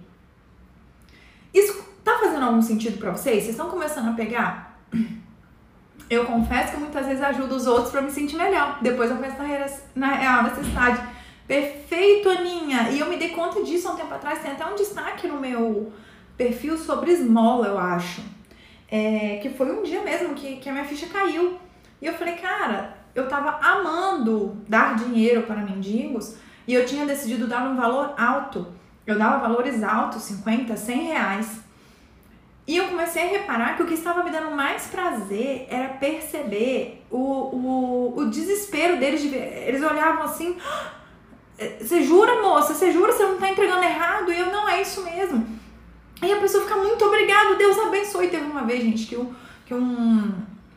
Isso 1.53 1.83
tá 2.05 2.19
fazendo 2.19 2.45
algum 2.45 2.61
sentido 2.61 2.99
para 2.99 3.13
vocês? 3.13 3.45
Vocês 3.45 3.51
estão 3.51 3.71
começando 3.71 4.11
a 4.11 4.13
pegar? 4.13 4.79
Eu 6.11 6.25
confesso 6.25 6.73
que 6.73 6.79
muitas 6.79 7.07
vezes 7.07 7.23
ajudo 7.23 7.55
os 7.55 7.67
outros 7.67 7.91
para 7.91 8.03
me 8.03 8.11
sentir 8.11 8.37
melhor. 8.37 8.79
Depois 8.81 9.11
eu 9.11 9.17
penso 9.17 9.37
na 9.95 10.15
real 10.15 10.43
necessidade 10.45 11.03
Perfeito, 11.49 12.29
Aninha! 12.29 12.91
E 12.91 13.01
eu 13.01 13.09
me 13.09 13.17
dei 13.17 13.31
conta 13.31 13.65
disso 13.65 13.89
há 13.89 13.93
um 13.93 13.97
tempo 13.97 14.13
atrás. 14.13 14.43
Tem 14.43 14.53
até 14.53 14.67
um 14.67 14.75
destaque 14.75 15.27
no 15.27 15.41
meu 15.41 15.91
perfil 16.37 16.77
sobre 16.77 17.11
esmola, 17.11 17.69
eu 17.69 17.79
acho. 17.79 18.21
É, 18.91 19.39
que 19.43 19.49
foi 19.49 19.73
um 19.73 19.83
dia 19.83 20.03
mesmo 20.03 20.35
que, 20.35 20.57
que 20.57 20.69
a 20.69 20.73
minha 20.73 20.85
ficha 20.85 21.07
caiu. 21.07 21.59
E 22.03 22.07
eu 22.07 22.13
falei, 22.13 22.35
cara, 22.35 22.99
eu 23.15 23.27
tava 23.29 23.59
amando 23.67 24.59
dar 24.69 24.95
dinheiro 24.97 25.43
para 25.43 25.57
mendigos 25.57 26.37
e 26.67 26.75
eu 26.75 26.85
tinha 26.85 27.07
decidido 27.07 27.47
dar 27.47 27.67
um 27.67 27.77
valor 27.77 28.13
alto. 28.19 28.67
Eu 29.07 29.19
dava 29.19 29.39
valores 29.39 29.83
altos, 29.83 30.25
50, 30.25 30.77
100 30.77 31.01
reais. 31.07 31.61
E 32.67 32.77
eu 32.77 32.89
comecei 32.89 33.23
a 33.23 33.27
reparar 33.27 33.75
que 33.75 33.83
o 33.83 33.87
que 33.87 33.95
estava 33.95 34.23
me 34.23 34.31
dando 34.31 34.51
mais 34.51 34.87
prazer 34.89 35.67
era 35.71 35.89
perceber 35.95 37.03
o, 37.11 37.17
o, 37.17 38.19
o 38.19 38.27
desespero 38.29 38.99
deles. 38.99 39.23
De 39.23 39.31
ver. 39.31 39.65
Eles 39.67 39.83
olhavam 39.83 40.25
assim, 40.25 40.55
você 41.81 42.03
jura, 42.03 42.41
moça? 42.41 42.73
Você 42.73 42.93
jura? 42.93 43.13
Você 43.13 43.25
não 43.25 43.37
tá 43.37 43.51
entregando 43.51 43.83
errado? 43.83 44.33
E 44.33 44.39
eu, 44.39 44.47
não, 44.47 44.69
é 44.69 44.81
isso 44.81 45.03
mesmo. 45.03 45.59
Aí 46.23 46.33
a 46.33 46.41
pessoa 46.41 46.63
fica 46.65 46.77
muito 46.77 47.05
obrigado, 47.05 47.57
Deus 47.57 47.79
abençoe. 47.79 48.29
Teve 48.29 48.45
uma 48.45 48.65
vez, 48.65 48.83
gente, 48.83 49.07
que, 49.07 49.17
o, 49.17 49.35
que 49.67 49.75
um, 49.75 50.33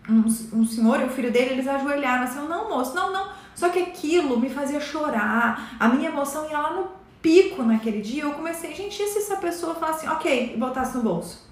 um, 0.10 0.26
um 0.54 0.66
senhor 0.66 1.00
e 1.02 1.06
o 1.06 1.10
filho 1.10 1.32
dele, 1.32 1.52
eles 1.52 1.68
ajoelharam 1.68 2.24
assim, 2.24 2.40
eu, 2.40 2.50
não, 2.50 2.70
moço, 2.70 2.96
não, 2.96 3.12
não. 3.14 3.30
Só 3.56 3.70
que 3.70 3.80
aquilo 3.80 4.40
me 4.40 4.50
fazia 4.50 4.80
chorar, 4.80 5.76
a 5.80 5.88
minha 5.90 6.10
emoção 6.10 6.50
ia 6.50 6.58
lá 6.58 6.74
no 6.74 6.90
pico 7.22 7.62
naquele 7.62 8.02
dia. 8.02 8.24
Eu 8.24 8.32
comecei, 8.32 8.74
gente, 8.74 9.02
e 9.02 9.08
se 9.08 9.20
essa 9.20 9.36
pessoa 9.36 9.76
falasse 9.76 10.06
assim, 10.06 10.16
ok, 10.16 10.54
e 10.56 10.58
botasse 10.58 10.98
no 10.98 11.04
bolso? 11.04 11.48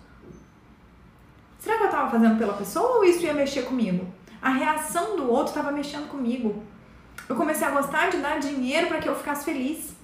Será 1.59 1.77
que 1.77 1.83
eu 1.83 1.89
tava 1.89 2.09
fazendo 2.09 2.37
pela 2.37 2.53
pessoa 2.53 2.97
ou 2.97 3.03
isso 3.03 3.23
ia 3.23 3.33
mexer 3.33 3.63
comigo? 3.63 4.07
A 4.41 4.49
reação 4.49 5.17
do 5.17 5.29
outro 5.29 5.49
estava 5.49 5.71
mexendo 5.71 6.07
comigo. 6.07 6.63
Eu 7.29 7.35
comecei 7.35 7.67
a 7.67 7.71
gostar 7.71 8.09
de 8.09 8.17
dar 8.17 8.39
dinheiro 8.39 8.87
para 8.87 8.97
que 8.97 9.07
eu 9.07 9.15
ficasse 9.15 9.45
feliz. 9.45 9.95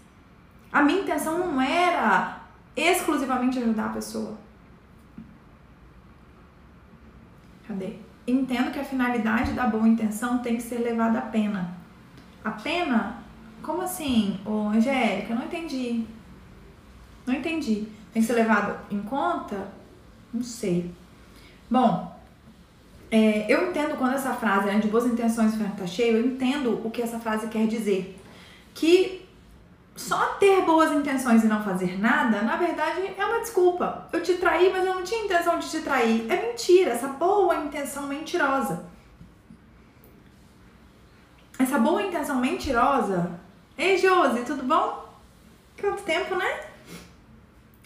A 0.71 0.83
minha 0.83 1.01
intenção 1.01 1.39
não 1.39 1.59
era 1.59 2.39
exclusivamente 2.75 3.57
ajudar 3.57 3.87
a 3.87 3.93
pessoa. 3.93 4.37
Cadê? 7.67 7.93
Entendo 8.27 8.71
que 8.71 8.79
a 8.79 8.83
finalidade 8.83 9.53
da 9.53 9.65
boa 9.65 9.87
intenção 9.87 10.37
tem 10.37 10.55
que 10.55 10.61
ser 10.61 10.77
levada 10.77 11.17
a 11.17 11.23
pena. 11.23 11.75
A 12.43 12.51
pena? 12.51 13.23
Como 13.63 13.81
assim, 13.81 14.39
ô 14.45 14.67
Angélica? 14.67 15.33
Não 15.33 15.45
entendi. 15.45 16.05
Não 17.25 17.33
entendi. 17.33 17.87
Tem 18.13 18.21
que 18.21 18.27
ser 18.27 18.33
levado 18.33 18.77
em 18.91 19.01
conta? 19.01 19.67
Não 20.31 20.43
sei. 20.43 20.93
Bom, 21.69 22.14
é, 23.11 23.45
eu 23.47 23.69
entendo 23.69 23.97
quando 23.97 24.15
essa 24.15 24.33
frase 24.33 24.69
é 24.69 24.77
de 24.79 24.87
boas 24.87 25.05
intenções 25.05 25.53
o 25.53 25.63
está 25.63 25.87
cheio, 25.87 26.17
eu 26.17 26.25
entendo 26.25 26.81
o 26.85 26.89
que 26.89 27.01
essa 27.01 27.19
frase 27.19 27.47
quer 27.47 27.67
dizer. 27.67 28.19
Que 28.73 29.25
só 29.95 30.33
ter 30.33 30.61
boas 30.63 30.91
intenções 30.91 31.43
e 31.43 31.47
não 31.47 31.63
fazer 31.63 31.99
nada, 31.99 32.41
na 32.41 32.57
verdade, 32.57 33.01
é 33.17 33.25
uma 33.25 33.39
desculpa. 33.39 34.09
Eu 34.11 34.21
te 34.21 34.33
traí, 34.35 34.69
mas 34.71 34.85
eu 34.85 34.95
não 34.95 35.03
tinha 35.03 35.23
intenção 35.23 35.57
de 35.57 35.69
te 35.69 35.79
trair. 35.81 36.29
É 36.29 36.49
mentira, 36.49 36.91
essa 36.91 37.07
boa 37.07 37.55
intenção 37.55 38.07
mentirosa. 38.07 38.85
Essa 41.57 41.79
boa 41.79 42.01
intenção 42.01 42.37
mentirosa. 42.37 43.31
Ei, 43.77 43.97
Josi, 43.97 44.43
tudo 44.43 44.63
bom? 44.63 45.05
Quanto 45.79 46.03
tempo, 46.03 46.35
né? 46.35 46.65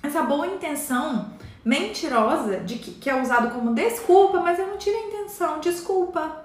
Essa 0.02 0.24
boa 0.24 0.48
intenção 0.48 1.32
mentirosa 1.64 2.58
de 2.58 2.76
que, 2.76 2.92
que 2.92 3.10
é 3.10 3.22
usado 3.22 3.54
como 3.54 3.74
desculpa, 3.74 4.40
mas 4.40 4.58
eu 4.60 4.68
não 4.68 4.78
tive 4.78 4.96
a 4.96 5.08
intenção, 5.08 5.60
desculpa. 5.60 6.44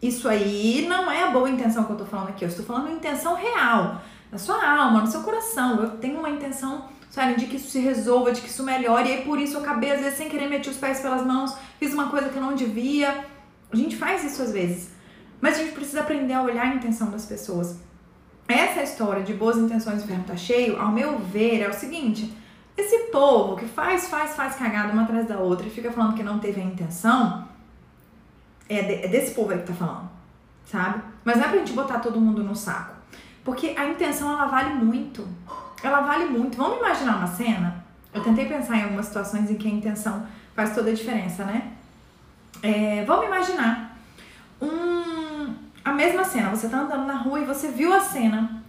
Isso 0.00 0.28
aí 0.28 0.86
não 0.88 1.10
é 1.10 1.22
a 1.22 1.30
boa 1.30 1.48
intenção 1.48 1.84
que 1.84 1.92
eu 1.92 1.96
tô 1.96 2.04
falando 2.04 2.30
aqui, 2.30 2.44
eu 2.44 2.48
estou 2.48 2.64
falando 2.64 2.90
intenção 2.90 3.34
real, 3.34 4.00
na 4.30 4.38
sua 4.38 4.64
alma, 4.64 5.00
no 5.00 5.06
seu 5.06 5.22
coração. 5.22 5.80
Eu 5.80 5.90
tenho 5.98 6.18
uma 6.18 6.30
intenção, 6.30 6.86
sabe, 7.08 7.36
de 7.36 7.46
que 7.46 7.56
isso 7.56 7.70
se 7.70 7.78
resolva, 7.78 8.32
de 8.32 8.40
que 8.40 8.48
isso 8.48 8.64
melhore, 8.64 9.08
e 9.08 9.12
aí 9.12 9.24
por 9.24 9.38
isso 9.38 9.56
eu 9.56 9.60
acabei, 9.60 9.92
às 9.92 10.00
vezes, 10.00 10.18
sem 10.18 10.28
querer 10.28 10.48
meter 10.48 10.70
os 10.70 10.76
pés 10.76 11.00
pelas 11.00 11.24
mãos, 11.24 11.54
fiz 11.78 11.94
uma 11.94 12.08
coisa 12.08 12.28
que 12.28 12.36
eu 12.36 12.42
não 12.42 12.54
devia. 12.54 13.24
A 13.70 13.76
gente 13.76 13.96
faz 13.96 14.24
isso 14.24 14.42
às 14.42 14.52
vezes, 14.52 14.90
mas 15.40 15.56
a 15.56 15.58
gente 15.58 15.72
precisa 15.72 16.00
aprender 16.00 16.34
a 16.34 16.42
olhar 16.42 16.66
a 16.66 16.74
intenção 16.74 17.08
das 17.08 17.24
pessoas. 17.24 17.76
Essa 18.48 18.82
história 18.82 19.22
de 19.22 19.32
boas 19.32 19.56
intenções 19.56 20.00
o 20.00 20.04
inferno 20.04 20.24
tá 20.24 20.36
cheio, 20.36 20.80
ao 20.80 20.90
meu 20.90 21.18
ver, 21.18 21.60
é 21.60 21.68
o 21.68 21.72
seguinte: 21.72 22.36
esse 22.76 23.10
povo 23.10 23.56
que 23.56 23.66
faz, 23.66 24.08
faz, 24.08 24.34
faz 24.34 24.56
cagada 24.56 24.92
uma 24.92 25.02
atrás 25.02 25.26
da 25.26 25.38
outra 25.38 25.66
e 25.66 25.70
fica 25.70 25.90
falando 25.92 26.14
que 26.14 26.22
não 26.22 26.38
teve 26.38 26.60
a 26.60 26.64
intenção, 26.64 27.48
é, 28.68 28.82
de, 28.82 28.92
é 29.04 29.08
desse 29.08 29.34
povo 29.34 29.52
aí 29.52 29.58
que 29.58 29.66
tá 29.66 29.74
falando, 29.74 30.08
sabe? 30.64 31.02
Mas 31.24 31.36
não 31.36 31.44
é 31.44 31.48
pra 31.48 31.58
gente 31.58 31.72
botar 31.72 31.98
todo 31.98 32.20
mundo 32.20 32.42
no 32.42 32.56
saco. 32.56 32.94
Porque 33.44 33.74
a 33.76 33.86
intenção, 33.88 34.32
ela 34.32 34.46
vale 34.46 34.74
muito. 34.74 35.26
Ela 35.82 36.00
vale 36.00 36.26
muito. 36.26 36.56
Vamos 36.56 36.78
imaginar 36.78 37.16
uma 37.16 37.26
cena? 37.26 37.84
Eu 38.14 38.22
tentei 38.22 38.46
pensar 38.46 38.76
em 38.76 38.84
algumas 38.84 39.06
situações 39.06 39.50
em 39.50 39.56
que 39.56 39.66
a 39.66 39.70
intenção 39.70 40.26
faz 40.54 40.74
toda 40.74 40.90
a 40.90 40.94
diferença, 40.94 41.44
né? 41.44 41.72
É, 42.62 43.04
vamos 43.04 43.26
imaginar 43.26 43.98
um, 44.60 45.54
a 45.84 45.92
mesma 45.92 46.24
cena. 46.24 46.50
Você 46.50 46.68
tá 46.68 46.78
andando 46.78 47.06
na 47.06 47.16
rua 47.16 47.40
e 47.40 47.44
você 47.44 47.68
viu 47.68 47.92
a 47.92 48.00
cena 48.00 48.62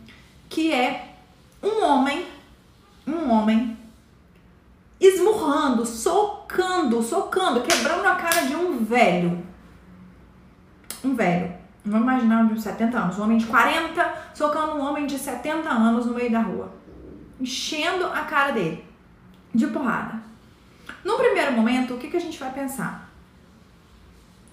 que 0.50 0.74
é 0.74 1.16
um 1.62 1.84
homem, 1.84 2.26
um 3.08 3.30
homem 3.30 3.73
socando, 5.86 7.02
socando, 7.02 7.62
quebrando 7.62 8.06
a 8.08 8.16
cara 8.16 8.46
de 8.46 8.56
um 8.56 8.84
velho. 8.84 9.46
Um 11.04 11.16
velho. 11.16 11.54
Vamos 11.86 12.02
imaginar 12.02 12.44
um 12.44 12.54
de 12.54 12.62
70 12.62 12.98
anos. 12.98 13.20
Um 13.20 13.24
homem 13.24 13.38
de 13.38 13.46
40 13.46 14.14
socando 14.34 14.74
um 14.74 14.82
homem 14.82 15.06
de 15.06 15.18
70 15.18 15.70
anos 15.70 16.06
no 16.06 16.14
meio 16.14 16.32
da 16.32 16.42
rua. 16.42 16.72
Enchendo 17.40 18.06
a 18.06 18.22
cara 18.22 18.52
dele 18.52 18.86
de 19.54 19.68
porrada. 19.68 20.22
No 21.04 21.18
primeiro 21.18 21.52
momento, 21.54 21.94
o 21.94 21.98
que, 21.98 22.08
que 22.08 22.18
a 22.18 22.22
gente 22.22 22.40
vai 22.40 22.52
pensar? 22.52 23.10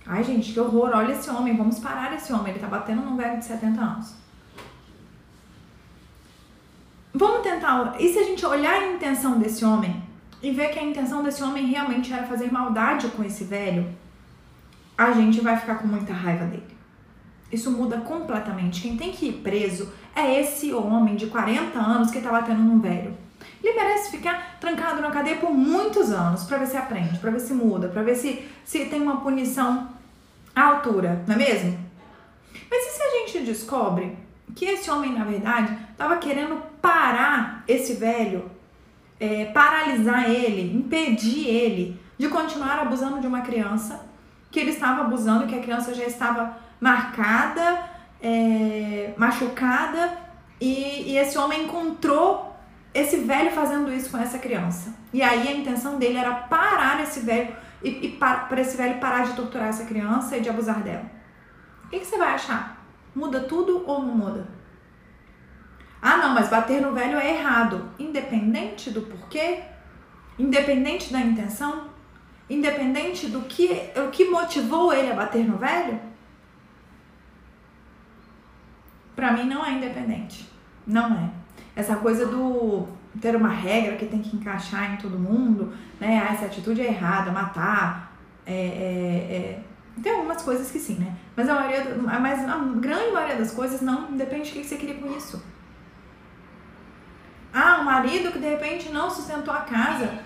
Ai, 0.06 0.24
gente, 0.24 0.52
que 0.52 0.60
horror, 0.60 0.90
olha 0.92 1.12
esse 1.12 1.30
homem, 1.30 1.56
vamos 1.56 1.78
parar 1.78 2.12
esse 2.14 2.32
homem, 2.32 2.50
ele 2.50 2.58
tá 2.58 2.66
batendo 2.66 3.02
num 3.02 3.16
velho 3.16 3.38
de 3.38 3.44
70 3.44 3.80
anos. 3.80 4.14
Vamos 7.14 7.42
tentar. 7.42 7.94
E 8.00 8.12
se 8.12 8.18
a 8.18 8.24
gente 8.24 8.44
olhar 8.44 8.74
a 8.74 8.92
intenção 8.92 9.38
desse 9.38 9.64
homem 9.64 10.02
e 10.42 10.50
ver 10.50 10.70
que 10.70 10.78
a 10.78 10.82
intenção 10.82 11.22
desse 11.22 11.42
homem 11.42 11.66
realmente 11.66 12.12
era 12.12 12.26
fazer 12.26 12.50
maldade 12.50 13.08
com 13.08 13.22
esse 13.22 13.44
velho, 13.44 13.86
a 14.96 15.12
gente 15.12 15.40
vai 15.40 15.56
ficar 15.56 15.76
com 15.76 15.86
muita 15.86 16.12
raiva 16.12 16.44
dele. 16.46 16.80
Isso 17.52 17.70
muda 17.70 17.98
completamente. 17.98 18.82
Quem 18.82 18.96
tem 18.96 19.10
que 19.10 19.26
ir 19.26 19.32
preso 19.42 19.92
é 20.14 20.40
esse 20.40 20.72
homem 20.72 21.16
de 21.16 21.26
40 21.26 21.78
anos 21.78 22.10
que 22.10 22.20
tá 22.20 22.30
batendo 22.30 22.62
num 22.62 22.78
velho. 22.78 23.16
Ele 23.62 23.74
merece 23.74 24.10
ficar 24.10 24.58
trancado 24.60 25.00
na 25.00 25.10
cadeia 25.10 25.36
por 25.36 25.50
muitos 25.50 26.10
anos 26.10 26.44
para 26.44 26.58
ver 26.58 26.66
se 26.66 26.76
aprende, 26.76 27.18
para 27.18 27.30
ver 27.30 27.40
se 27.40 27.52
muda, 27.52 27.88
para 27.88 28.02
ver 28.02 28.14
se, 28.14 28.44
se 28.64 28.86
tem 28.86 29.02
uma 29.02 29.20
punição 29.20 29.88
à 30.54 30.62
altura, 30.62 31.24
não 31.26 31.34
é 31.34 31.38
mesmo? 31.38 31.78
Mas 32.70 32.86
e 32.86 32.90
se 32.90 33.02
a 33.02 33.10
gente 33.10 33.46
descobre 33.46 34.16
que 34.54 34.64
esse 34.64 34.90
homem, 34.90 35.12
na 35.12 35.24
verdade, 35.24 35.76
estava 35.90 36.16
querendo 36.16 36.62
parar 36.80 37.64
esse 37.66 37.94
velho, 37.94 38.50
é, 39.20 39.44
paralisar 39.46 40.30
ele, 40.30 40.74
impedir 40.74 41.46
ele 41.46 42.00
de 42.18 42.28
continuar 42.28 42.80
abusando 42.80 43.20
de 43.20 43.26
uma 43.26 43.42
criança, 43.42 44.08
que 44.50 44.58
ele 44.58 44.70
estava 44.70 45.02
abusando, 45.02 45.46
que 45.46 45.54
a 45.54 45.60
criança 45.60 45.94
já 45.94 46.04
estava 46.04 46.56
marcada, 46.80 47.84
é, 48.20 49.12
machucada, 49.16 50.18
e, 50.60 51.12
e 51.12 51.18
esse 51.18 51.38
homem 51.38 51.64
encontrou 51.64 52.56
esse 52.92 53.18
velho 53.18 53.52
fazendo 53.52 53.92
isso 53.92 54.10
com 54.10 54.18
essa 54.18 54.38
criança. 54.38 54.94
E 55.12 55.22
aí 55.22 55.48
a 55.48 55.52
intenção 55.52 55.98
dele 55.98 56.18
era 56.18 56.34
parar 56.34 57.00
esse 57.02 57.20
velho 57.20 57.54
e, 57.82 58.06
e 58.06 58.08
para 58.08 58.60
esse 58.60 58.76
velho 58.76 58.98
parar 58.98 59.24
de 59.24 59.34
torturar 59.34 59.68
essa 59.68 59.84
criança 59.84 60.36
e 60.36 60.40
de 60.40 60.48
abusar 60.48 60.82
dela. 60.82 61.04
O 61.84 61.88
que, 61.88 62.00
que 62.00 62.06
você 62.06 62.18
vai 62.18 62.34
achar? 62.34 62.84
Muda 63.14 63.40
tudo 63.40 63.84
ou 63.86 64.02
não 64.02 64.14
muda? 64.14 64.59
Ah, 66.02 66.16
não, 66.16 66.34
mas 66.34 66.48
bater 66.48 66.80
no 66.80 66.92
velho 66.92 67.18
é 67.18 67.38
errado. 67.38 67.90
Independente 67.98 68.90
do 68.90 69.02
porquê, 69.02 69.62
independente 70.38 71.12
da 71.12 71.20
intenção, 71.20 71.88
independente 72.48 73.28
do 73.28 73.42
que, 73.42 73.90
o 73.96 74.10
que 74.10 74.24
motivou 74.24 74.92
ele 74.92 75.10
a 75.10 75.14
bater 75.14 75.44
no 75.46 75.58
velho, 75.58 76.00
para 79.14 79.32
mim 79.32 79.44
não 79.44 79.64
é 79.64 79.72
independente. 79.72 80.50
Não 80.86 81.14
é. 81.14 81.30
Essa 81.76 81.96
coisa 81.96 82.26
do 82.26 82.88
ter 83.20 83.36
uma 83.36 83.48
regra 83.48 83.96
que 83.96 84.06
tem 84.06 84.22
que 84.22 84.36
encaixar 84.36 84.94
em 84.94 84.96
todo 84.96 85.18
mundo, 85.18 85.72
né? 86.00 86.24
Ah, 86.26 86.32
essa 86.32 86.46
atitude 86.46 86.80
é 86.80 86.86
errada, 86.86 87.30
matar, 87.30 88.16
é, 88.46 88.52
é, 88.52 89.36
é 89.36 89.62
tem 90.02 90.12
algumas 90.12 90.42
coisas 90.42 90.70
que 90.70 90.78
sim, 90.78 90.94
né? 90.94 91.14
Mas 91.36 91.48
a 91.48 91.54
maioria, 91.54 91.96
mas 91.96 92.48
a 92.48 92.56
grande 92.76 93.12
maioria 93.12 93.36
das 93.36 93.52
coisas 93.52 93.80
não 93.82 94.16
depende 94.16 94.50
do 94.50 94.60
que 94.60 94.64
você 94.64 94.76
queria 94.76 94.94
com 94.94 95.14
isso. 95.16 95.42
Ah, 97.52 97.78
um 97.80 97.84
marido 97.84 98.30
que 98.32 98.38
de 98.38 98.48
repente 98.48 98.90
não 98.90 99.10
sustentou 99.10 99.52
a 99.52 99.60
casa. 99.60 100.18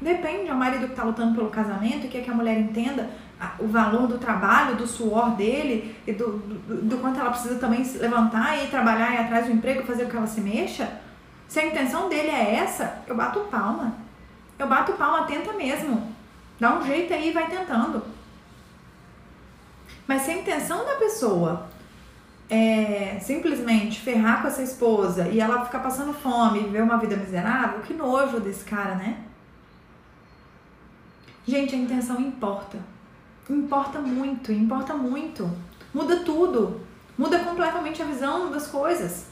Depende, 0.00 0.48
é 0.48 0.52
o 0.52 0.56
marido 0.56 0.86
que 0.86 0.92
está 0.92 1.04
lutando 1.04 1.34
pelo 1.34 1.48
casamento 1.48 2.06
e 2.06 2.08
quer 2.08 2.22
que 2.22 2.30
a 2.30 2.34
mulher 2.34 2.58
entenda 2.58 3.08
o 3.58 3.66
valor 3.66 4.06
do 4.06 4.18
trabalho, 4.18 4.76
do 4.76 4.86
suor 4.86 5.30
dele 5.30 5.96
e 6.06 6.12
do, 6.12 6.38
do, 6.38 6.82
do 6.82 6.98
quanto 6.98 7.20
ela 7.20 7.30
precisa 7.30 7.56
também 7.56 7.84
se 7.84 7.98
levantar 7.98 8.62
e 8.62 8.68
trabalhar 8.68 9.14
e 9.14 9.18
atrás 9.18 9.46
do 9.46 9.52
emprego, 9.52 9.86
fazer 9.86 10.04
com 10.04 10.10
que 10.10 10.16
ela 10.16 10.26
se 10.26 10.40
mexa. 10.40 11.00
Se 11.48 11.60
a 11.60 11.66
intenção 11.66 12.08
dele 12.08 12.28
é 12.28 12.56
essa, 12.56 13.02
eu 13.06 13.14
bato 13.14 13.40
palma. 13.50 13.94
Eu 14.58 14.66
bato 14.66 14.92
palma, 14.94 15.26
tenta 15.26 15.52
mesmo. 15.52 16.14
Dá 16.58 16.74
um 16.74 16.84
jeito 16.84 17.12
aí 17.12 17.28
e 17.28 17.32
vai 17.32 17.46
tentando. 17.46 18.02
Mas 20.06 20.22
se 20.22 20.30
a 20.30 20.38
intenção 20.38 20.84
da 20.84 20.94
pessoa 20.94 21.68
é 22.48 23.18
simplesmente 23.20 24.00
ferrar 24.00 24.40
com 24.40 24.48
essa 24.48 24.62
esposa 24.62 25.28
e 25.28 25.40
ela 25.40 25.64
ficar 25.64 25.80
passando 25.80 26.12
fome 26.12 26.60
e 26.60 26.64
viver 26.64 26.82
uma 26.82 26.96
vida 26.96 27.16
miserável, 27.16 27.80
que 27.80 27.92
nojo 27.92 28.40
desse 28.40 28.64
cara, 28.64 28.94
né? 28.94 29.24
Gente, 31.46 31.74
a 31.74 31.78
intenção 31.78 32.20
importa. 32.20 32.78
Importa 33.48 34.00
muito, 34.00 34.52
importa 34.52 34.94
muito. 34.94 35.48
Muda 35.94 36.16
tudo. 36.20 36.80
Muda 37.16 37.38
completamente 37.38 38.02
a 38.02 38.04
visão 38.04 38.50
das 38.50 38.66
coisas. 38.66 39.26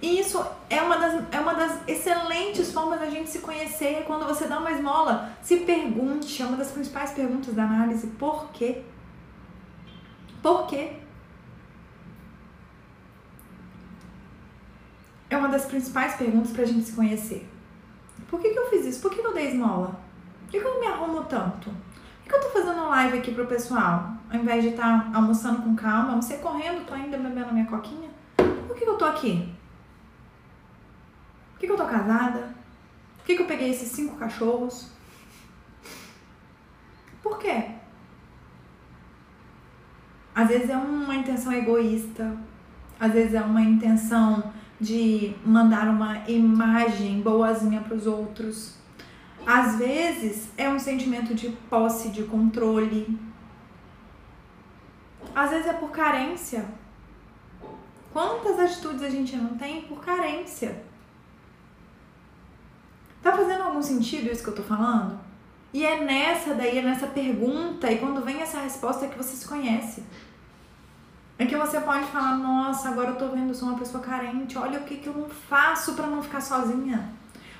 E 0.00 0.20
isso 0.20 0.44
é 0.70 0.80
uma 0.80 0.96
das, 0.96 1.24
é 1.32 1.40
uma 1.40 1.54
das 1.54 1.78
excelentes 1.88 2.72
formas 2.72 3.00
da 3.00 3.10
gente 3.10 3.30
se 3.30 3.40
conhecer. 3.40 4.04
Quando 4.06 4.26
você 4.26 4.46
dá 4.46 4.58
uma 4.58 4.70
esmola, 4.70 5.32
se 5.42 5.58
pergunte, 5.58 6.40
é 6.40 6.46
uma 6.46 6.56
das 6.56 6.70
principais 6.70 7.12
perguntas 7.12 7.54
da 7.54 7.64
análise, 7.64 8.06
por 8.08 8.50
quê? 8.52 8.82
Por 10.42 10.66
quê? 10.66 10.92
É 15.30 15.36
uma 15.36 15.48
das 15.48 15.66
principais 15.66 16.14
perguntas 16.14 16.52
para 16.52 16.62
a 16.62 16.66
gente 16.66 16.84
se 16.84 16.92
conhecer. 16.92 17.48
Por 18.28 18.40
que, 18.40 18.50
que 18.50 18.58
eu 18.58 18.68
fiz 18.70 18.86
isso? 18.86 19.00
Por 19.00 19.10
que, 19.10 19.20
que 19.20 19.26
eu 19.26 19.34
dei 19.34 19.48
esmola? 19.48 19.98
Por 20.42 20.50
que, 20.50 20.60
que 20.60 20.66
eu 20.66 20.80
me 20.80 20.86
arrumo 20.86 21.24
tanto? 21.24 21.70
Por 21.70 22.28
que, 22.28 22.34
eu 22.34 22.40
tô 22.40 22.50
fazendo 22.50 22.88
live 22.88 23.18
aqui 23.18 23.32
pro 23.32 23.46
pessoal? 23.46 24.12
Ao 24.30 24.38
invés 24.38 24.62
de 24.62 24.70
estar 24.70 25.10
tá 25.10 25.16
almoçando 25.16 25.62
com 25.62 25.74
calma, 25.74 26.10
almocei 26.10 26.38
correndo, 26.38 26.86
tô 26.86 26.94
ainda 26.94 27.16
bebendo 27.16 27.52
minha 27.52 27.66
coquinha. 27.66 28.10
Por 28.36 28.74
que, 28.76 28.84
que 28.84 28.90
eu 28.90 28.98
tô 28.98 29.04
aqui? 29.04 29.54
Por 31.52 31.60
que, 31.60 31.66
que 31.66 31.72
eu 31.72 31.76
tô 31.76 31.86
casada? 31.86 32.54
Por 33.18 33.24
que, 33.24 33.36
que 33.36 33.42
eu 33.42 33.46
peguei 33.46 33.70
esses 33.70 33.88
cinco 33.88 34.16
cachorros? 34.16 34.90
Por 37.22 37.38
quê? 37.38 37.70
Às 40.34 40.48
vezes 40.48 40.70
é 40.70 40.76
uma 40.76 41.16
intenção 41.16 41.52
egoísta, 41.52 42.36
às 43.00 43.12
vezes 43.12 43.34
é 43.34 43.40
uma 43.40 43.60
intenção 43.60 44.52
de 44.80 45.34
mandar 45.44 45.88
uma 45.88 46.28
imagem 46.28 47.20
boazinha 47.20 47.80
para 47.80 47.96
os 47.96 48.06
outros. 48.06 48.76
Às 49.46 49.76
vezes 49.76 50.48
é 50.56 50.68
um 50.68 50.78
sentimento 50.78 51.34
de 51.34 51.50
posse, 51.70 52.10
de 52.10 52.24
controle. 52.24 53.18
Às 55.34 55.50
vezes 55.50 55.66
é 55.66 55.72
por 55.72 55.90
carência. 55.90 56.64
Quantas 58.12 58.58
atitudes 58.58 59.02
a 59.02 59.10
gente 59.10 59.36
não 59.36 59.56
tem 59.56 59.82
por 59.82 60.00
carência? 60.00 60.82
Tá 63.22 63.36
fazendo 63.36 63.64
algum 63.64 63.82
sentido 63.82 64.30
isso 64.30 64.42
que 64.42 64.50
eu 64.50 64.54
tô 64.54 64.62
falando? 64.62 65.18
E 65.72 65.84
é 65.84 66.02
nessa 66.02 66.54
daí, 66.54 66.78
é 66.78 66.82
nessa 66.82 67.08
pergunta, 67.08 67.90
e 67.90 67.98
quando 67.98 68.24
vem 68.24 68.40
essa 68.40 68.60
resposta 68.60 69.06
que 69.06 69.18
você 69.18 69.36
se 69.36 69.46
conhece. 69.46 70.02
É 71.38 71.46
que 71.46 71.56
você 71.56 71.80
pode 71.80 72.04
falar, 72.06 72.36
nossa, 72.36 72.88
agora 72.88 73.10
eu 73.10 73.16
tô 73.16 73.28
vendo, 73.28 73.54
sou 73.54 73.68
uma 73.68 73.78
pessoa 73.78 74.02
carente, 74.02 74.58
olha 74.58 74.80
o 74.80 74.84
que, 74.84 74.96
que 74.96 75.06
eu 75.06 75.14
não 75.14 75.28
faço 75.28 75.94
para 75.94 76.08
não 76.08 76.20
ficar 76.20 76.40
sozinha. 76.40 77.12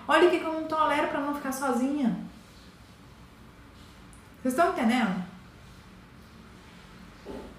Olha 0.07 0.27
o 0.27 0.31
que, 0.31 0.41
que 0.41 0.45
eu 0.45 0.53
não 0.53 0.65
tolero 0.65 1.07
para 1.09 1.21
não 1.21 1.35
ficar 1.35 1.53
sozinha. 1.53 2.19
Vocês 4.43 4.55
estão 4.55 4.71
entendendo? 4.73 5.23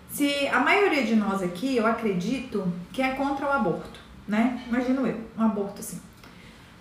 Se 0.09 0.47
a 0.49 0.59
maioria 0.59 1.05
de 1.05 1.15
nós 1.15 1.41
aqui, 1.41 1.77
eu 1.77 1.87
acredito 1.87 2.69
que 2.91 3.01
é 3.01 3.11
contra 3.11 3.45
o 3.45 3.51
aborto, 3.51 3.99
né? 4.27 4.61
Imagino 4.67 5.07
eu, 5.07 5.23
um 5.37 5.43
aborto 5.43 5.79
assim. 5.79 6.01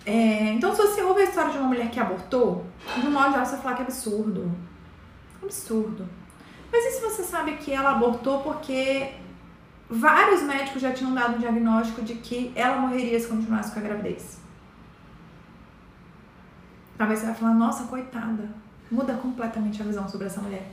É, 0.05 0.53
então, 0.53 0.75
se 0.75 0.81
você 0.81 1.01
ouve 1.01 1.21
a 1.21 1.25
história 1.25 1.51
de 1.51 1.57
uma 1.57 1.67
mulher 1.67 1.89
que 1.91 1.99
abortou, 1.99 2.65
de 2.99 3.07
um 3.07 3.11
modo 3.11 3.31
geral 3.31 3.45
você 3.45 3.57
falar 3.57 3.75
que 3.75 3.83
é 3.83 3.85
absurdo. 3.85 4.51
Absurdo. 5.41 6.09
Mas 6.71 6.83
e 6.85 6.91
se 6.91 7.01
você 7.01 7.23
sabe 7.23 7.57
que 7.57 7.71
ela 7.71 7.91
abortou 7.91 8.41
porque 8.41 9.13
vários 9.89 10.43
médicos 10.43 10.81
já 10.81 10.91
tinham 10.91 11.13
dado 11.13 11.35
um 11.35 11.39
diagnóstico 11.39 12.01
de 12.03 12.15
que 12.15 12.51
ela 12.55 12.77
morreria 12.77 13.19
se 13.19 13.27
continuasse 13.27 13.71
com 13.71 13.79
a 13.79 13.83
gravidez. 13.83 14.39
Talvez 16.97 17.19
você 17.19 17.25
vai 17.27 17.35
falar, 17.35 17.53
nossa, 17.53 17.85
coitada. 17.85 18.49
Muda 18.91 19.13
completamente 19.15 19.81
a 19.81 19.85
visão 19.85 20.07
sobre 20.07 20.27
essa 20.27 20.41
mulher. 20.41 20.71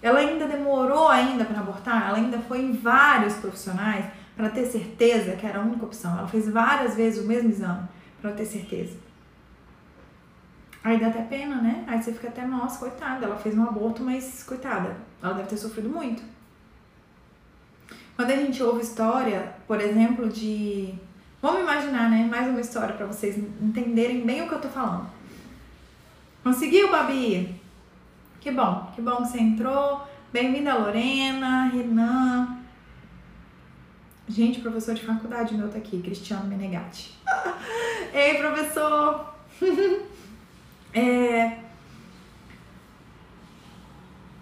Ela 0.00 0.18
ainda 0.18 0.48
demorou 0.48 1.08
ainda 1.08 1.44
para 1.44 1.60
abortar, 1.60 2.08
ela 2.08 2.16
ainda 2.16 2.38
foi 2.40 2.60
em 2.60 2.72
vários 2.72 3.34
profissionais 3.34 4.06
para 4.36 4.48
ter 4.48 4.66
certeza 4.66 5.36
que 5.36 5.46
era 5.46 5.60
a 5.60 5.62
única 5.62 5.84
opção. 5.84 6.18
Ela 6.18 6.26
fez 6.26 6.48
várias 6.48 6.96
vezes 6.96 7.22
o 7.22 7.28
mesmo 7.28 7.50
exame 7.50 7.86
para 8.20 8.32
ter 8.32 8.46
certeza. 8.46 8.96
Aí 10.82 10.98
dá 10.98 11.08
até 11.08 11.22
pena, 11.22 11.56
né? 11.60 11.84
Aí 11.86 12.02
você 12.02 12.12
fica 12.12 12.28
até, 12.28 12.44
nossa, 12.44 12.78
coitada, 12.80 13.26
ela 13.26 13.36
fez 13.36 13.56
um 13.56 13.62
aborto, 13.62 14.02
mas 14.02 14.42
coitada, 14.42 14.96
ela 15.22 15.34
deve 15.34 15.48
ter 15.48 15.56
sofrido 15.56 15.88
muito. 15.88 16.22
Quando 18.16 18.30
a 18.30 18.36
gente 18.36 18.62
ouve 18.62 18.82
história, 18.82 19.54
por 19.66 19.80
exemplo, 19.80 20.28
de. 20.28 20.94
Vamos 21.40 21.62
imaginar, 21.62 22.10
né? 22.10 22.26
Mais 22.30 22.46
uma 22.48 22.60
história 22.60 22.94
para 22.94 23.06
vocês 23.06 23.36
entenderem 23.60 24.24
bem 24.24 24.42
o 24.42 24.48
que 24.48 24.54
eu 24.54 24.60
tô 24.60 24.68
falando. 24.68 25.06
Conseguiu, 26.44 26.90
Babi? 26.90 27.60
Que 28.40 28.50
bom, 28.50 28.90
que 28.94 29.00
bom 29.00 29.16
que 29.16 29.28
você 29.28 29.38
entrou. 29.38 30.06
Bem-vinda, 30.32 30.74
Lorena, 30.74 31.68
Renan. 31.68 32.58
Gente, 34.28 34.60
professor 34.60 34.94
de 34.94 35.04
faculdade 35.04 35.54
meu 35.54 35.68
tá 35.68 35.78
aqui, 35.78 36.00
Cristiano 36.00 36.46
Menegatti. 36.46 37.18
Ei, 38.12 38.38
professor! 38.38 39.34
é... 40.94 41.58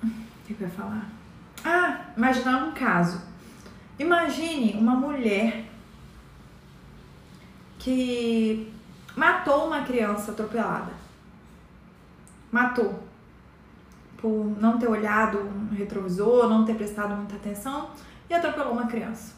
O 0.03 0.47
que 0.47 0.57
eu 0.59 0.67
ia 0.67 0.69
falar? 0.69 1.09
Ah, 1.65 2.07
imaginar 2.17 2.65
um 2.65 2.73
caso. 2.73 3.21
Imagine 4.01 4.73
uma 4.79 4.95
mulher 4.95 5.67
que 7.79 8.73
matou 9.15 9.67
uma 9.67 9.83
criança 9.83 10.33
atropelada. 10.33 10.91
Matou. 12.51 12.99
Por 14.17 14.57
não 14.59 14.79
ter 14.79 14.89
olhado 14.89 15.41
um 15.41 15.75
retrovisor, 15.75 16.49
não 16.49 16.65
ter 16.65 16.77
prestado 16.77 17.15
muita 17.15 17.37
atenção 17.37 17.91
e 18.31 18.33
atropelou 18.33 18.73
uma 18.73 18.87
criança. 18.87 19.35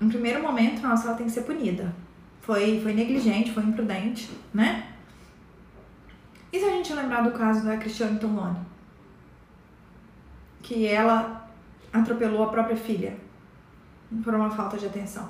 No 0.00 0.08
primeiro 0.08 0.42
momento, 0.42 0.82
nossa, 0.82 1.06
ela 1.06 1.16
tem 1.16 1.26
que 1.26 1.32
ser 1.32 1.42
punida. 1.42 1.94
Foi, 2.40 2.80
foi 2.80 2.94
negligente, 2.94 3.52
foi 3.52 3.62
imprudente, 3.62 4.28
né? 4.52 4.92
E 6.52 6.58
se 6.58 6.64
a 6.64 6.70
gente 6.70 6.92
lembrar 6.92 7.22
do 7.22 7.30
caso 7.30 7.64
da 7.64 7.76
Cristiane 7.76 8.18
Torlone? 8.18 8.58
Que 10.60 10.86
ela 10.86 11.43
atropelou 11.94 12.42
a 12.42 12.48
própria 12.48 12.76
filha 12.76 13.16
por 14.22 14.34
uma 14.34 14.50
falta 14.50 14.76
de 14.76 14.86
atenção. 14.86 15.28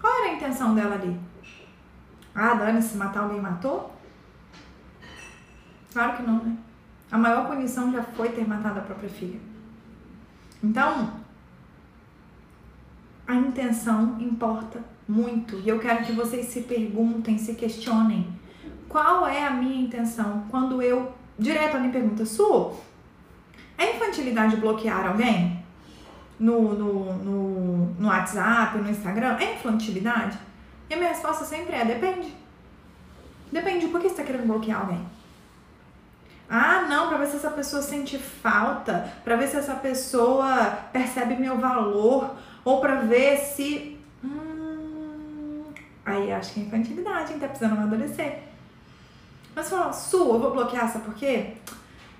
Qual 0.00 0.12
era 0.12 0.32
a 0.32 0.34
intenção 0.34 0.74
dela 0.74 0.96
ali? 0.96 1.18
Ah, 2.34 2.54
dane-se, 2.54 2.96
matar 2.96 3.20
alguém 3.20 3.40
matou? 3.40 3.94
Claro 5.92 6.16
que 6.16 6.22
não, 6.22 6.44
né? 6.44 6.56
A 7.10 7.16
maior 7.16 7.46
punição 7.46 7.92
já 7.92 8.02
foi 8.02 8.30
ter 8.30 8.46
matado 8.46 8.80
a 8.80 8.82
própria 8.82 9.08
filha. 9.08 9.40
Então, 10.62 11.12
a 13.26 13.34
intenção 13.34 14.16
importa 14.20 14.80
muito. 15.08 15.58
E 15.60 15.68
eu 15.68 15.78
quero 15.78 16.04
que 16.04 16.12
vocês 16.12 16.46
se 16.46 16.62
perguntem, 16.62 17.38
se 17.38 17.54
questionem. 17.54 18.28
Qual 18.88 19.26
é 19.26 19.46
a 19.46 19.50
minha 19.50 19.82
intenção 19.82 20.44
quando 20.50 20.82
eu. 20.82 21.12
Direto 21.38 21.76
alguém 21.76 21.92
pergunta, 21.92 22.24
Su, 22.24 22.72
é 23.76 23.94
infantilidade 23.94 24.56
bloquear 24.56 25.06
alguém? 25.06 25.55
No, 26.38 26.74
no, 26.74 27.14
no, 27.14 27.76
no 27.98 28.08
WhatsApp, 28.08 28.76
no 28.78 28.90
Instagram? 28.90 29.38
É 29.38 29.54
infantilidade? 29.54 30.38
E 30.88 30.94
a 30.94 30.96
minha 30.96 31.08
resposta 31.08 31.44
sempre 31.44 31.74
é: 31.74 31.84
depende. 31.84 32.34
Depende, 33.50 33.86
por 33.88 34.00
que 34.00 34.08
você 34.08 34.14
está 34.14 34.24
querendo 34.24 34.46
bloquear 34.46 34.80
alguém? 34.80 35.06
Ah, 36.48 36.86
não, 36.88 37.08
para 37.08 37.18
ver 37.18 37.26
se 37.26 37.36
essa 37.36 37.50
pessoa 37.50 37.82
sente 37.82 38.18
falta, 38.18 39.12
para 39.24 39.36
ver 39.36 39.48
se 39.48 39.56
essa 39.56 39.74
pessoa 39.74 40.78
percebe 40.92 41.34
meu 41.36 41.58
valor, 41.58 42.36
ou 42.64 42.80
para 42.80 42.96
ver 42.96 43.38
se. 43.38 43.98
Hum, 44.22 45.64
aí 46.04 46.32
acho 46.32 46.54
que 46.54 46.60
é 46.60 46.62
infantilidade, 46.64 47.32
hein? 47.32 47.38
Tá 47.38 47.48
precisando 47.48 47.78
amadurecer. 47.78 48.40
Mas 49.54 49.70
fala, 49.70 49.92
Su, 49.92 50.18
eu 50.18 50.38
vou 50.38 50.52
bloquear, 50.52 50.92
sabe 50.92 51.04
por 51.04 51.14
quê? 51.14 51.54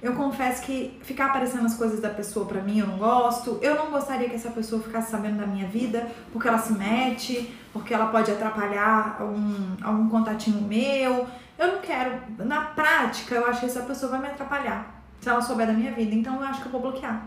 Eu 0.07 0.15
confesso 0.15 0.63
que 0.63 0.97
ficar 1.03 1.27
aparecendo 1.27 1.67
as 1.67 1.75
coisas 1.75 2.01
da 2.01 2.09
pessoa 2.09 2.47
pra 2.47 2.63
mim 2.63 2.79
eu 2.79 2.87
não 2.87 2.97
gosto. 2.97 3.59
Eu 3.61 3.75
não 3.75 3.91
gostaria 3.91 4.29
que 4.29 4.37
essa 4.37 4.51
pessoa 4.51 4.81
ficasse 4.81 5.11
sabendo 5.11 5.39
da 5.39 5.47
minha 5.49 5.67
vida, 5.67 6.07
porque 6.33 6.47
ela 6.47 6.59
se 6.59 6.73
mete, 6.75 7.53
porque 7.73 7.93
ela 7.93 8.07
pode 8.07 8.31
atrapalhar 8.31 9.17
algum, 9.19 9.77
algum 9.83 10.09
contatinho 10.09 10.63
meu. 10.63 11.27
Eu 11.59 11.73
não 11.73 11.79
quero. 11.81 12.21
Na 12.39 12.67
prática, 12.67 13.35
eu 13.35 13.47
acho 13.49 13.59
que 13.59 13.67
essa 13.67 13.81
pessoa 13.81 14.13
vai 14.13 14.21
me 14.21 14.29
atrapalhar 14.29 15.03
se 15.21 15.29
ela 15.29 15.43
souber 15.43 15.67
da 15.67 15.73
minha 15.73 15.91
vida. 15.91 16.15
Então 16.15 16.37
eu 16.37 16.43
acho 16.43 16.61
que 16.61 16.67
eu 16.67 16.73
vou 16.73 16.83
bloquear. 16.83 17.27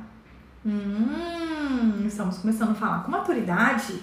Hum, 0.66 2.06
estamos 2.06 2.38
começando 2.38 2.72
a 2.72 2.76
falar 2.76 3.04
com 3.04 3.12
maturidade. 3.12 4.02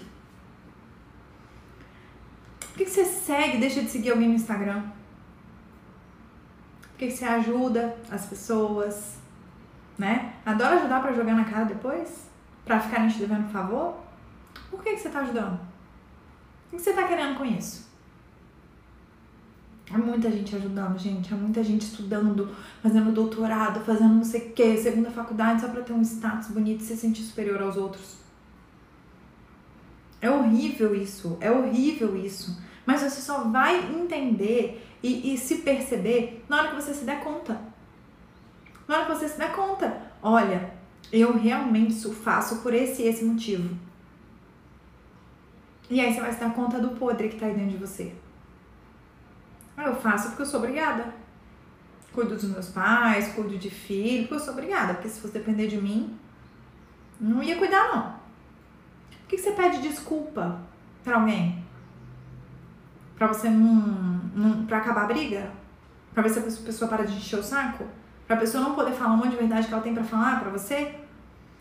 Por 2.60 2.76
que, 2.76 2.84
você 2.84 3.06
segue 3.06 3.56
deixa 3.56 3.80
de 3.80 3.88
seguir 3.88 4.10
alguém 4.10 4.28
no 4.28 4.34
Instagram? 4.34 4.82
Por 6.96 7.00
que, 7.00 7.08
que 7.08 7.12
você 7.18 7.26
ajuda 7.26 7.94
as 8.10 8.24
pessoas? 8.24 9.16
Né? 9.98 10.32
Adora 10.46 10.76
ajudar 10.76 11.02
para 11.02 11.12
jogar 11.12 11.34
na 11.34 11.44
cara 11.44 11.66
depois? 11.66 12.30
Para 12.64 12.80
ficarem 12.80 13.08
te 13.08 13.18
devendo 13.18 13.52
favor? 13.52 13.98
Por 14.70 14.82
que, 14.82 14.94
que 14.94 15.00
você 15.00 15.10
tá 15.10 15.20
ajudando? 15.20 15.60
O 16.72 16.76
que 16.76 16.82
você 16.82 16.94
tá 16.94 17.06
querendo 17.06 17.36
com 17.36 17.44
isso? 17.44 17.86
Há 19.90 19.98
muita 19.98 20.30
gente 20.30 20.56
ajudando, 20.56 20.98
gente. 20.98 21.34
Há 21.34 21.36
muita 21.36 21.62
gente 21.62 21.82
estudando, 21.82 22.56
fazendo 22.82 23.12
doutorado, 23.12 23.84
fazendo 23.84 24.14
não 24.14 24.24
sei 24.24 24.48
o 24.48 24.52
que, 24.54 24.78
segunda 24.78 25.10
faculdade, 25.10 25.60
só 25.60 25.68
pra 25.68 25.82
ter 25.82 25.92
um 25.92 26.00
status 26.00 26.48
bonito 26.48 26.80
e 26.80 26.84
se 26.84 26.96
sentir 26.96 27.24
superior 27.24 27.60
aos 27.60 27.76
outros. 27.76 28.16
É 30.22 30.30
horrível 30.30 30.94
isso. 30.94 31.36
É 31.42 31.50
horrível 31.52 32.16
isso. 32.16 32.58
Mas 32.86 33.02
você 33.02 33.20
só 33.20 33.44
vai 33.44 33.92
entender 33.92 34.85
e, 35.02 35.34
e 35.34 35.38
se 35.38 35.56
perceber 35.58 36.44
na 36.48 36.58
hora 36.58 36.68
que 36.68 36.76
você 36.76 36.94
se 36.94 37.04
der 37.04 37.22
conta. 37.22 37.60
Na 38.86 38.96
hora 38.96 39.06
que 39.06 39.14
você 39.14 39.28
se 39.28 39.38
der 39.38 39.52
conta. 39.52 40.00
Olha, 40.22 40.74
eu 41.12 41.36
realmente 41.36 41.94
faço 42.14 42.62
por 42.62 42.74
esse 42.74 43.02
e 43.02 43.08
esse 43.08 43.24
motivo. 43.24 43.76
E 45.88 46.00
aí 46.00 46.12
você 46.12 46.20
vai 46.20 46.32
se 46.32 46.40
dar 46.40 46.52
conta 46.52 46.80
do 46.80 46.90
podre 46.96 47.28
que 47.28 47.38
tá 47.38 47.46
aí 47.46 47.54
dentro 47.54 47.70
de 47.70 47.76
você. 47.76 48.12
Eu 49.76 49.94
faço 49.96 50.28
porque 50.28 50.42
eu 50.42 50.46
sou 50.46 50.60
obrigada. 50.60 51.14
Cuido 52.12 52.34
dos 52.34 52.50
meus 52.50 52.68
pais, 52.68 53.34
cuido 53.34 53.58
de 53.58 53.70
filho, 53.70 54.22
porque 54.22 54.34
eu 54.34 54.40
sou 54.40 54.54
obrigada. 54.54 54.94
Porque 54.94 55.08
se 55.08 55.20
fosse 55.20 55.34
depender 55.34 55.68
de 55.68 55.80
mim, 55.80 56.18
não 57.20 57.42
ia 57.42 57.56
cuidar, 57.56 57.94
não. 57.94 58.16
Por 59.10 59.28
que 59.28 59.38
você 59.38 59.52
pede 59.52 59.82
desculpa 59.82 60.60
pra 61.04 61.16
alguém? 61.16 61.64
Pra 63.16 63.28
você 63.28 63.48
não. 63.48 64.15
Pra 64.66 64.78
acabar 64.78 65.04
a 65.04 65.06
briga? 65.06 65.50
Pra 66.12 66.22
ver 66.22 66.30
se 66.30 66.38
a 66.38 66.42
pessoa 66.42 66.88
para 66.88 67.04
de 67.04 67.16
encher 67.16 67.38
o 67.38 67.42
saco? 67.42 67.84
Pra 68.26 68.36
pessoa 68.36 68.62
não 68.62 68.74
poder 68.74 68.92
falar 68.92 69.14
um 69.14 69.18
monte 69.18 69.30
de 69.30 69.36
verdade 69.36 69.66
que 69.66 69.72
ela 69.72 69.82
tem 69.82 69.94
pra 69.94 70.04
falar 70.04 70.40
pra 70.40 70.50
você? 70.50 70.94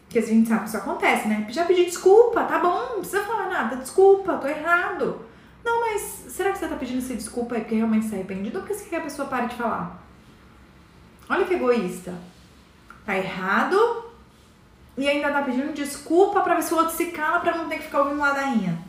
Porque 0.05 0.19
a 0.19 0.21
gente 0.21 0.47
sabe 0.47 0.61
que 0.61 0.67
isso 0.67 0.77
acontece, 0.77 1.27
né? 1.27 1.45
Já 1.49 1.65
pedi 1.65 1.85
desculpa, 1.85 2.43
tá 2.43 2.59
bom, 2.59 2.93
não 2.93 2.99
precisa 2.99 3.23
falar 3.23 3.49
nada, 3.49 3.75
desculpa, 3.77 4.37
tô 4.37 4.47
errado. 4.47 5.25
Não, 5.63 5.81
mas 5.81 6.01
será 6.29 6.51
que 6.51 6.59
você 6.59 6.67
tá 6.67 6.75
pedindo 6.75 6.99
essa 6.99 7.15
desculpa 7.15 7.55
aí 7.55 7.61
porque 7.61 7.75
realmente 7.75 8.05
está 8.05 8.15
arrependido 8.15 8.57
ou 8.57 8.63
porque 8.63 8.75
você 8.75 8.83
quer 8.83 8.89
que 8.89 8.95
a 8.95 9.01
pessoa 9.01 9.27
pare 9.27 9.47
de 9.47 9.55
falar? 9.55 10.03
Olha 11.29 11.45
que 11.45 11.55
egoísta. 11.55 12.13
Tá 13.05 13.17
errado 13.17 14.05
e 14.97 15.07
ainda 15.07 15.31
tá 15.31 15.41
pedindo 15.41 15.73
desculpa 15.73 16.41
pra 16.41 16.55
ver 16.55 16.63
se 16.63 16.73
o 16.73 16.77
outro 16.77 16.95
se 16.95 17.07
cala 17.07 17.39
pra 17.39 17.57
não 17.57 17.67
ter 17.67 17.77
que 17.77 17.83
ficar 17.83 18.01
ouvindo 18.01 18.21
ladainha. 18.21 18.79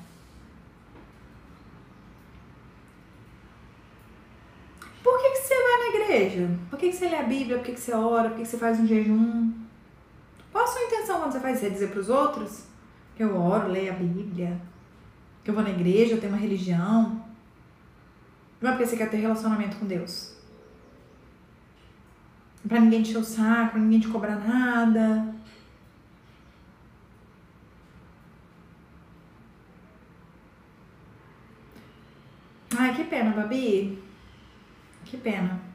Por 5.03 5.19
que, 5.19 5.31
que 5.31 5.39
você 5.39 5.55
igreja? 6.17 6.49
Por 6.71 6.79
que, 6.79 6.91
que 6.91 6.97
você 6.97 7.09
lê 7.09 7.17
a 7.17 7.23
Bíblia? 7.23 7.57
Por 7.57 7.65
que, 7.65 7.73
que 7.73 7.81
você 7.81 7.93
ora? 7.93 8.29
Por 8.29 8.37
que, 8.37 8.43
que 8.43 8.49
você 8.49 8.59
faz 8.59 8.81
um 8.81 8.87
jejum? 8.87 9.53
Qual 10.53 10.65
a 10.65 10.67
sua 10.67 10.83
intenção 10.83 11.21
quando 11.21 11.33
você 11.33 11.41
faz 11.41 11.57
isso? 11.59 11.67
É 11.67 11.71
dizer 11.71 11.91
pros 11.91 12.09
outros 12.09 12.65
que 13.15 13.23
eu 13.23 13.37
oro, 13.37 13.69
leio 13.69 13.93
a 13.93 13.97
Bíblia, 13.97 14.61
que 15.43 15.51
eu 15.51 15.55
vou 15.55 15.63
na 15.63 15.71
igreja, 15.71 16.15
eu 16.15 16.21
tenho 16.21 16.33
uma 16.33 16.41
religião. 16.41 17.25
Não 18.61 18.71
é 18.71 18.73
porque 18.73 18.87
você 18.87 18.97
quer 18.97 19.11
ter 19.11 19.19
relacionamento 19.19 19.77
com 19.77 19.87
Deus. 19.87 20.35
Pra 22.67 22.81
ninguém 22.81 23.03
te 23.03 23.11
encher 23.11 23.19
o 23.19 23.25
saco, 23.25 23.73
pra 23.73 23.81
ninguém 23.81 24.01
te 24.01 24.09
cobrar 24.09 24.37
nada. 24.37 25.35
Ai, 32.77 32.95
que 32.95 33.05
pena, 33.05 33.31
Babi. 33.31 34.03
Que 35.05 35.17
pena. 35.17 35.66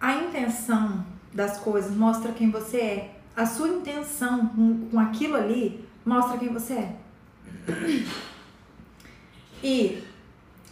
A 0.00 0.14
intenção 0.14 1.04
das 1.32 1.58
coisas 1.58 1.96
mostra 1.96 2.32
quem 2.32 2.50
você 2.50 2.78
é. 2.78 3.16
A 3.36 3.44
sua 3.44 3.68
intenção 3.68 4.46
com, 4.48 4.88
com 4.88 5.00
aquilo 5.00 5.36
ali 5.36 5.86
mostra 6.04 6.38
quem 6.38 6.52
você 6.52 6.74
é. 6.74 6.96
E, 9.62 10.02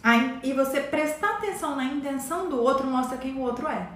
a, 0.03 0.15
e 0.43 0.53
você 0.53 0.79
prestar 0.79 1.31
atenção 1.31 1.75
na 1.75 1.85
intenção 1.85 2.49
do 2.49 2.61
outro 2.61 2.87
mostra 2.87 3.17
quem 3.17 3.35
o 3.35 3.41
outro 3.41 3.67
é. 3.67 3.87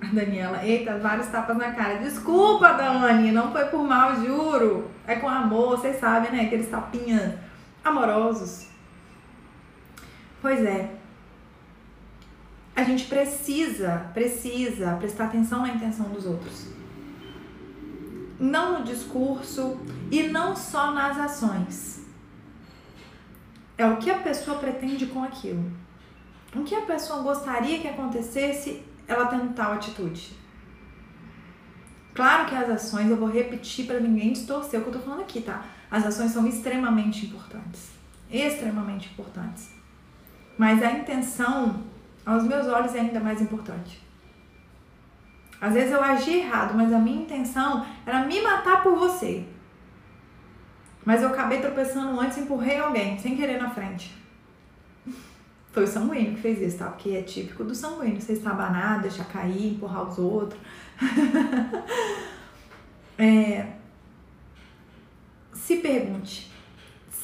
A 0.00 0.06
Daniela, 0.06 0.64
eita, 0.64 0.98
vários 0.98 1.28
tapas 1.28 1.56
na 1.56 1.72
cara. 1.72 1.98
Desculpa, 1.98 2.72
Dani, 2.72 3.32
não 3.32 3.52
foi 3.52 3.64
por 3.66 3.82
mal, 3.84 4.14
juro. 4.16 4.90
É 5.06 5.16
com 5.16 5.28
amor, 5.28 5.78
vocês 5.78 5.98
sabem, 5.98 6.30
né? 6.32 6.46
Aqueles 6.46 6.68
tapinhas 6.68 7.34
amorosos. 7.84 8.68
Pois 10.40 10.64
é. 10.64 11.03
A 12.74 12.82
gente 12.82 13.06
precisa, 13.06 14.10
precisa 14.12 14.96
prestar 14.96 15.26
atenção 15.26 15.62
na 15.62 15.74
intenção 15.74 16.08
dos 16.08 16.26
outros. 16.26 16.66
Não 18.38 18.80
no 18.80 18.84
discurso 18.84 19.78
e 20.10 20.24
não 20.24 20.56
só 20.56 20.92
nas 20.92 21.18
ações. 21.18 22.04
É 23.78 23.86
o 23.86 23.96
que 23.98 24.10
a 24.10 24.18
pessoa 24.18 24.58
pretende 24.58 25.06
com 25.06 25.22
aquilo. 25.22 25.70
O 26.54 26.62
que 26.64 26.74
a 26.74 26.82
pessoa 26.82 27.22
gostaria 27.22 27.78
que 27.78 27.88
acontecesse 27.88 28.82
ela 29.06 29.26
tendo 29.26 29.54
tal 29.54 29.72
atitude. 29.72 30.32
Claro 32.14 32.48
que 32.48 32.54
as 32.54 32.70
ações, 32.70 33.10
eu 33.10 33.16
vou 33.16 33.28
repetir 33.28 33.86
para 33.86 33.98
ninguém 33.98 34.32
distorcer 34.32 34.80
o 34.80 34.82
que 34.84 34.88
eu 34.88 34.94
tô 34.94 35.00
falando 35.00 35.22
aqui, 35.22 35.40
tá? 35.40 35.64
As 35.90 36.06
ações 36.06 36.30
são 36.30 36.46
extremamente 36.46 37.26
importantes. 37.26 37.90
Extremamente 38.30 39.10
importantes. 39.10 39.74
Mas 40.56 40.82
a 40.82 40.92
intenção, 40.92 41.82
aos 42.24 42.44
meus 42.44 42.66
olhos, 42.66 42.94
é 42.94 43.00
ainda 43.00 43.20
mais 43.20 43.40
importante. 43.40 44.02
Às 45.60 45.74
vezes 45.74 45.92
eu 45.92 46.02
agi 46.02 46.38
errado, 46.38 46.74
mas 46.74 46.92
a 46.92 46.98
minha 46.98 47.22
intenção 47.22 47.86
era 48.04 48.24
me 48.24 48.40
matar 48.42 48.82
por 48.82 48.96
você. 48.96 49.46
Mas 51.04 51.22
eu 51.22 51.28
acabei 51.28 51.60
tropeçando 51.60 52.18
antes 52.18 52.38
e 52.38 52.40
empurrei 52.40 52.78
alguém, 52.78 53.18
sem 53.18 53.36
querer 53.36 53.60
na 53.60 53.70
frente. 53.70 54.14
Foi 55.72 55.84
o 55.84 55.86
sanguíneo 55.86 56.34
que 56.34 56.40
fez 56.40 56.60
isso, 56.60 56.78
tá? 56.78 56.86
Porque 56.86 57.10
é 57.10 57.22
típico 57.22 57.64
do 57.64 57.74
sanguíneo, 57.74 58.20
você 58.20 58.34
estabanar, 58.34 59.00
deixar 59.00 59.24
cair, 59.24 59.74
empurrar 59.74 60.08
os 60.08 60.18
outros. 60.18 60.60
é... 63.18 63.66
Se 65.52 65.76
pergunte, 65.76 66.50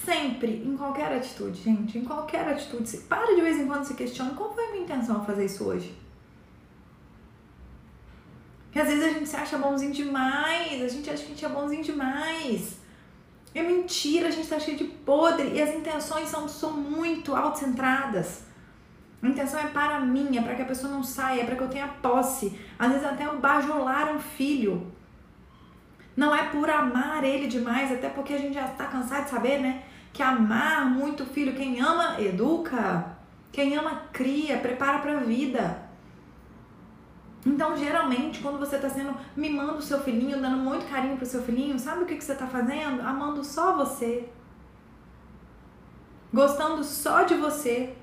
sempre, 0.04 0.62
em 0.64 0.76
qualquer 0.76 1.12
atitude, 1.12 1.60
gente, 1.60 1.98
em 1.98 2.04
qualquer 2.04 2.48
atitude, 2.48 2.96
para 3.08 3.34
de 3.34 3.40
vez 3.40 3.58
em 3.58 3.66
quando 3.66 3.84
se 3.84 3.94
questiona 3.94 4.34
qual 4.34 4.52
foi 4.54 4.64
a 4.64 4.70
minha 4.72 4.84
intenção 4.84 5.16
ao 5.16 5.24
fazer 5.24 5.44
isso 5.44 5.64
hoje. 5.64 5.94
Porque 8.64 8.78
às 8.78 8.88
vezes 8.88 9.04
a 9.04 9.08
gente 9.08 9.28
se 9.28 9.36
acha 9.36 9.58
bonzinho 9.58 9.92
demais, 9.92 10.82
a 10.82 10.88
gente 10.88 11.10
acha 11.10 11.24
que 11.24 11.32
a 11.32 11.34
gente 11.34 11.44
é 11.44 11.48
bonzinho 11.48 11.82
demais. 11.82 12.78
É 13.52 13.62
mentira, 13.62 14.28
a 14.28 14.30
gente 14.30 14.48
tá 14.48 14.60
cheio 14.60 14.76
de 14.76 14.84
podre 14.84 15.48
e 15.48 15.60
as 15.60 15.74
intenções 15.74 16.28
são, 16.28 16.48
são 16.48 16.72
muito 16.72 17.34
autocentradas. 17.34 18.44
A 19.20 19.26
intenção 19.26 19.60
é 19.60 19.66
para 19.66 20.00
mim, 20.00 20.38
é 20.38 20.40
para 20.40 20.54
que 20.54 20.62
a 20.62 20.66
pessoa 20.66 20.92
não 20.92 21.02
saia, 21.02 21.42
é 21.42 21.44
para 21.44 21.56
que 21.56 21.62
eu 21.62 21.68
tenha 21.68 21.88
posse. 21.88 22.58
Às 22.78 22.92
vezes 22.92 23.04
até 23.04 23.28
o 23.28 23.38
bajular 23.38 24.14
um 24.14 24.20
filho. 24.20 24.86
Não 26.16 26.34
é 26.34 26.44
por 26.44 26.70
amar 26.70 27.24
ele 27.24 27.48
demais, 27.48 27.90
até 27.90 28.08
porque 28.08 28.34
a 28.34 28.38
gente 28.38 28.54
já 28.54 28.66
está 28.66 28.86
cansado 28.86 29.24
de 29.24 29.30
saber, 29.30 29.58
né? 29.58 29.82
Que 30.12 30.22
amar 30.22 30.86
muito 30.86 31.22
o 31.22 31.26
filho, 31.26 31.54
quem 31.54 31.80
ama, 31.80 32.20
educa. 32.20 33.16
Quem 33.52 33.76
ama, 33.76 34.02
cria, 34.12 34.58
prepara 34.58 34.98
para 34.98 35.18
a 35.18 35.20
vida. 35.20 35.90
Então, 37.44 37.76
geralmente, 37.76 38.40
quando 38.40 38.58
você 38.58 38.76
está 38.76 38.90
sendo 38.90 39.16
mimando 39.34 39.78
o 39.78 39.82
seu 39.82 40.00
filhinho, 40.00 40.40
dando 40.40 40.58
muito 40.58 40.86
carinho 40.86 41.16
pro 41.16 41.24
seu 41.24 41.42
filhinho, 41.42 41.78
sabe 41.78 42.02
o 42.02 42.06
que, 42.06 42.16
que 42.16 42.24
você 42.24 42.32
está 42.32 42.46
fazendo? 42.46 43.00
Amando 43.00 43.42
só 43.42 43.74
você. 43.74 44.28
Gostando 46.32 46.84
só 46.84 47.22
de 47.22 47.34
você. 47.34 47.94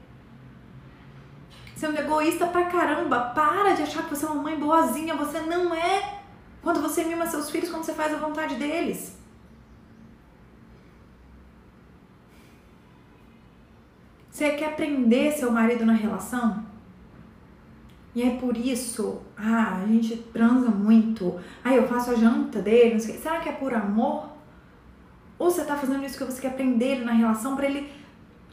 Sendo 1.75 1.99
egoísta 1.99 2.47
pra 2.47 2.65
caramba. 2.65 3.31
Para 3.35 3.73
de 3.73 3.83
achar 3.83 4.03
que 4.03 4.09
você 4.09 4.25
é 4.25 4.29
uma 4.29 4.41
mãe 4.41 4.59
boazinha. 4.59 5.15
Você 5.15 5.39
não 5.41 5.73
é. 5.73 6.21
Quando 6.63 6.81
você 6.81 7.03
mima 7.03 7.27
seus 7.27 7.49
filhos, 7.49 7.69
quando 7.69 7.83
você 7.83 7.93
faz 7.93 8.13
a 8.13 8.17
vontade 8.17 8.55
deles. 8.55 9.15
Você 14.37 14.51
quer 14.51 14.75
prender 14.75 15.33
seu 15.33 15.51
marido 15.51 15.83
na 15.83 15.93
relação? 15.93 16.63
E 18.13 18.21
é 18.21 18.35
por 18.35 18.55
isso, 18.55 19.19
ah, 19.35 19.81
a 19.81 19.87
gente 19.87 20.15
transa 20.31 20.69
muito. 20.69 21.39
Ah, 21.63 21.73
eu 21.73 21.87
faço 21.87 22.11
a 22.11 22.13
janta 22.13 22.61
dele, 22.61 22.93
não 22.93 22.99
sei 22.99 23.15
o 23.15 23.19
Será 23.19 23.39
que 23.39 23.49
é 23.49 23.53
por 23.53 23.73
amor? 23.73 24.29
Ou 25.39 25.49
você 25.49 25.65
tá 25.65 25.75
fazendo 25.75 26.05
isso 26.05 26.19
porque 26.19 26.31
você 26.31 26.41
quer 26.41 26.53
prender 26.53 26.97
ele 26.97 27.05
na 27.05 27.13
relação 27.13 27.55
para 27.55 27.65
ele 27.65 27.91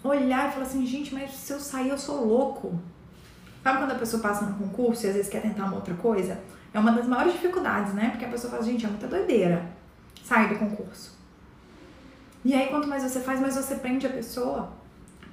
olhar 0.02 0.48
e 0.48 0.52
falar 0.52 0.64
assim, 0.64 0.86
gente, 0.86 1.12
mas 1.12 1.32
se 1.32 1.52
eu 1.52 1.60
sair 1.60 1.90
eu 1.90 1.98
sou 1.98 2.24
louco. 2.24 2.80
Sabe 3.62 3.80
quando 3.80 3.92
a 3.92 3.96
pessoa 3.96 4.22
passa 4.22 4.46
no 4.46 4.56
concurso 4.56 5.04
e 5.04 5.08
às 5.10 5.16
vezes 5.16 5.30
quer 5.30 5.42
tentar 5.42 5.66
uma 5.66 5.76
outra 5.76 5.92
coisa? 5.92 6.40
É 6.72 6.78
uma 6.78 6.92
das 6.92 7.06
maiores 7.06 7.34
dificuldades, 7.34 7.92
né? 7.92 8.08
Porque 8.08 8.24
a 8.24 8.30
pessoa 8.30 8.50
fala, 8.50 8.62
gente, 8.62 8.86
é 8.86 8.88
muita 8.88 9.06
doideira 9.06 9.70
sair 10.24 10.48
do 10.48 10.58
concurso. 10.58 11.14
E 12.42 12.54
aí, 12.54 12.68
quanto 12.68 12.88
mais 12.88 13.02
você 13.02 13.20
faz, 13.20 13.38
mais 13.38 13.54
você 13.54 13.74
prende 13.74 14.06
a 14.06 14.10
pessoa 14.10 14.82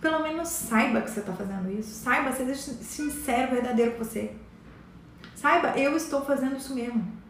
pelo 0.01 0.19
menos 0.23 0.47
saiba 0.49 1.01
que 1.01 1.11
você 1.11 1.19
está 1.19 1.31
fazendo 1.31 1.71
isso. 1.71 2.03
Saiba, 2.03 2.31
seja 2.31 2.55
sincero, 2.55 3.51
verdadeiro 3.51 3.91
com 3.91 4.03
você. 4.03 4.35
Saiba, 5.35 5.77
eu 5.77 5.95
estou 5.95 6.25
fazendo 6.25 6.57
isso 6.57 6.73
mesmo. 6.73 7.21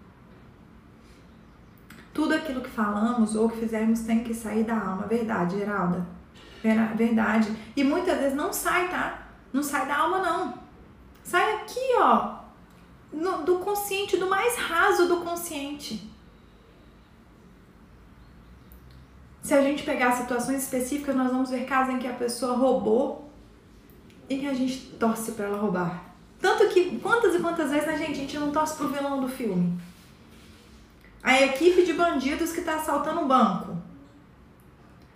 Tudo 2.14 2.34
aquilo 2.34 2.62
que 2.62 2.70
falamos 2.70 3.36
ou 3.36 3.50
que 3.50 3.60
fizermos 3.60 4.02
tem 4.02 4.24
que 4.24 4.34
sair 4.34 4.64
da 4.64 4.78
alma. 4.78 5.06
Verdade, 5.06 5.58
Geralda. 5.58 6.06
Verdade. 6.96 7.54
E 7.76 7.84
muitas 7.84 8.18
vezes 8.18 8.36
não 8.36 8.54
sai, 8.54 8.90
tá? 8.90 9.28
Não 9.52 9.64
sai 9.64 9.86
da 9.86 9.98
alma, 9.98 10.20
não. 10.20 10.54
Sai 11.24 11.56
aqui, 11.56 11.96
ó. 11.98 12.40
No, 13.12 13.44
do 13.44 13.60
consciente, 13.60 14.16
do 14.16 14.30
mais 14.30 14.56
raso 14.58 15.08
do 15.08 15.22
consciente. 15.22 16.11
Se 19.42 19.54
a 19.54 19.62
gente 19.62 19.84
pegar 19.84 20.12
situações 20.12 20.64
específicas, 20.64 21.16
nós 21.16 21.32
vamos 21.32 21.50
ver 21.50 21.66
casos 21.66 21.96
em 21.96 22.00
que 22.00 22.08
a 22.08 22.14
pessoa 22.14 22.56
roubou 22.56 23.30
e 24.30 24.38
que 24.38 24.48
a 24.48 24.54
gente 24.54 24.78
torce 25.00 25.32
para 25.32 25.46
ela 25.46 25.58
roubar. 25.58 26.14
Tanto 26.40 26.70
que 26.70 27.00
quantas 27.00 27.36
e 27.36 27.40
quantas 27.40 27.72
vezes, 27.72 27.88
né, 27.88 27.98
gente, 27.98 28.12
a 28.12 28.16
gente 28.16 28.38
não 28.38 28.52
torce 28.52 28.76
pro 28.76 28.90
vilão 28.90 29.20
do 29.20 29.28
filme. 29.28 29.80
A 31.24 31.42
equipe 31.42 31.84
de 31.84 31.94
bandidos 31.94 32.52
que 32.52 32.60
está 32.60 32.76
assaltando 32.76 33.22
o 33.22 33.28
banco. 33.28 33.78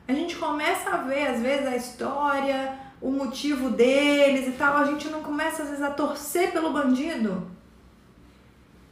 A 0.07 0.13
gente 0.13 0.35
começa 0.35 0.89
a 0.89 0.97
ver, 0.97 1.27
às 1.27 1.41
vezes, 1.41 1.67
a 1.67 1.75
história, 1.75 2.77
o 3.01 3.11
motivo 3.11 3.71
deles 3.71 4.47
e 4.47 4.51
tal. 4.51 4.77
A 4.77 4.85
gente 4.85 5.07
não 5.07 5.23
começa, 5.23 5.63
às 5.63 5.69
vezes, 5.69 5.83
a 5.83 5.91
torcer 5.91 6.51
pelo 6.51 6.73
bandido. 6.73 7.47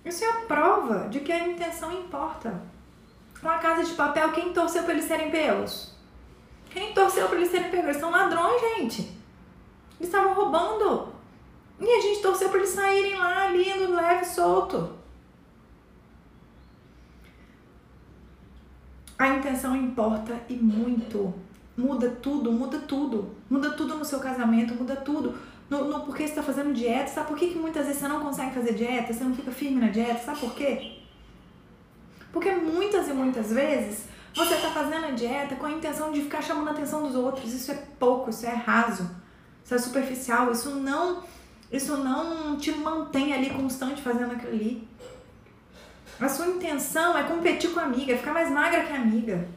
Isso 0.04 0.24
é 0.24 0.30
a 0.30 0.42
prova 0.42 1.08
de 1.10 1.20
que 1.20 1.32
a 1.32 1.48
intenção 1.48 1.92
importa 1.92 2.62
uma 3.50 3.60
casa 3.60 3.84
de 3.84 3.94
papel, 3.94 4.32
quem 4.32 4.54
torceu 4.54 4.84
para 4.84 4.94
eles 4.94 5.06
serem 5.06 5.30
pelos? 5.30 5.94
Quem 6.70 6.94
torceu 6.94 7.28
para 7.28 7.38
eles 7.38 7.52
serem 7.52 7.70
pelos? 7.70 7.86
Eles 7.86 7.98
são 7.98 8.12
ladrões, 8.12 8.62
gente. 8.62 9.02
Eles 10.00 10.14
estavam 10.14 10.34
roubando. 10.34 11.14
E 11.80 11.86
a 11.86 12.02
gente 12.02 12.22
torceu 12.22 12.50
para 12.50 12.60
eles 12.60 12.70
saírem 12.70 13.18
lá, 13.18 13.50
lindo, 13.50 13.94
leve, 13.94 14.26
solto. 14.26 14.94
A 19.18 19.28
intenção 19.30 19.76
importa 19.76 20.40
e 20.50 20.56
muito. 20.56 21.34
Muda 21.76 22.10
tudo, 22.10 22.52
muda 22.52 22.80
tudo. 22.80 23.36
Muda 23.50 23.72
tudo 23.72 23.96
no 23.96 24.06
seu 24.06 24.20
casamento, 24.20 24.74
muda 24.76 24.96
tudo. 24.96 25.38
No, 25.70 25.86
no 25.86 26.02
porquê 26.02 26.24
você 26.24 26.30
está 26.30 26.44
fazendo 26.44 26.74
dieta. 26.74 27.08
Sabe 27.08 27.28
por 27.28 27.38
que, 27.38 27.50
que 27.50 27.58
muitas 27.58 27.86
vezes 27.86 28.02
você 28.02 28.08
não 28.08 28.20
consegue 28.20 28.54
fazer 28.54 28.74
dieta? 28.74 29.14
Você 29.14 29.24
não 29.24 29.36
fica 29.36 29.52
firme 29.52 29.80
na 29.80 29.88
dieta? 29.88 30.20
Sabe 30.20 30.40
por 30.40 30.54
quê? 30.54 31.03
Porque 32.34 32.52
muitas 32.52 33.08
e 33.08 33.14
muitas 33.14 33.54
vezes 33.54 34.06
você 34.36 34.56
está 34.56 34.72
fazendo 34.72 35.06
a 35.06 35.12
dieta 35.12 35.56
com 35.56 35.68
a 35.68 35.72
intenção 35.72 36.12
de 36.12 36.22
ficar 36.22 36.42
chamando 36.42 36.70
a 36.70 36.72
atenção 36.72 37.04
dos 37.04 37.16
outros. 37.16 37.54
Isso 37.54 37.72
é 37.72 37.76
pouco, 38.00 38.32
isso 38.32 38.44
é 38.48 38.56
raso, 38.56 39.08
isso 39.64 39.76
é 39.76 39.78
superficial, 39.78 40.52
isso 40.52 40.72
não, 40.72 41.24
isso 41.72 41.96
não 41.96 42.58
te 42.58 42.72
mantém 42.72 43.34
ali 43.34 43.52
constante 43.52 44.02
fazendo 44.02 44.32
aquilo 44.32 44.52
ali. 44.52 44.88
A 46.20 46.28
sua 46.28 46.48
intenção 46.48 47.16
é 47.16 47.24
competir 47.24 47.72
com 47.72 47.80
a 47.80 47.84
amiga, 47.84 48.18
ficar 48.18 48.34
mais 48.34 48.50
magra 48.50 48.84
que 48.84 48.94
a 48.94 48.96
amiga. 48.96 49.48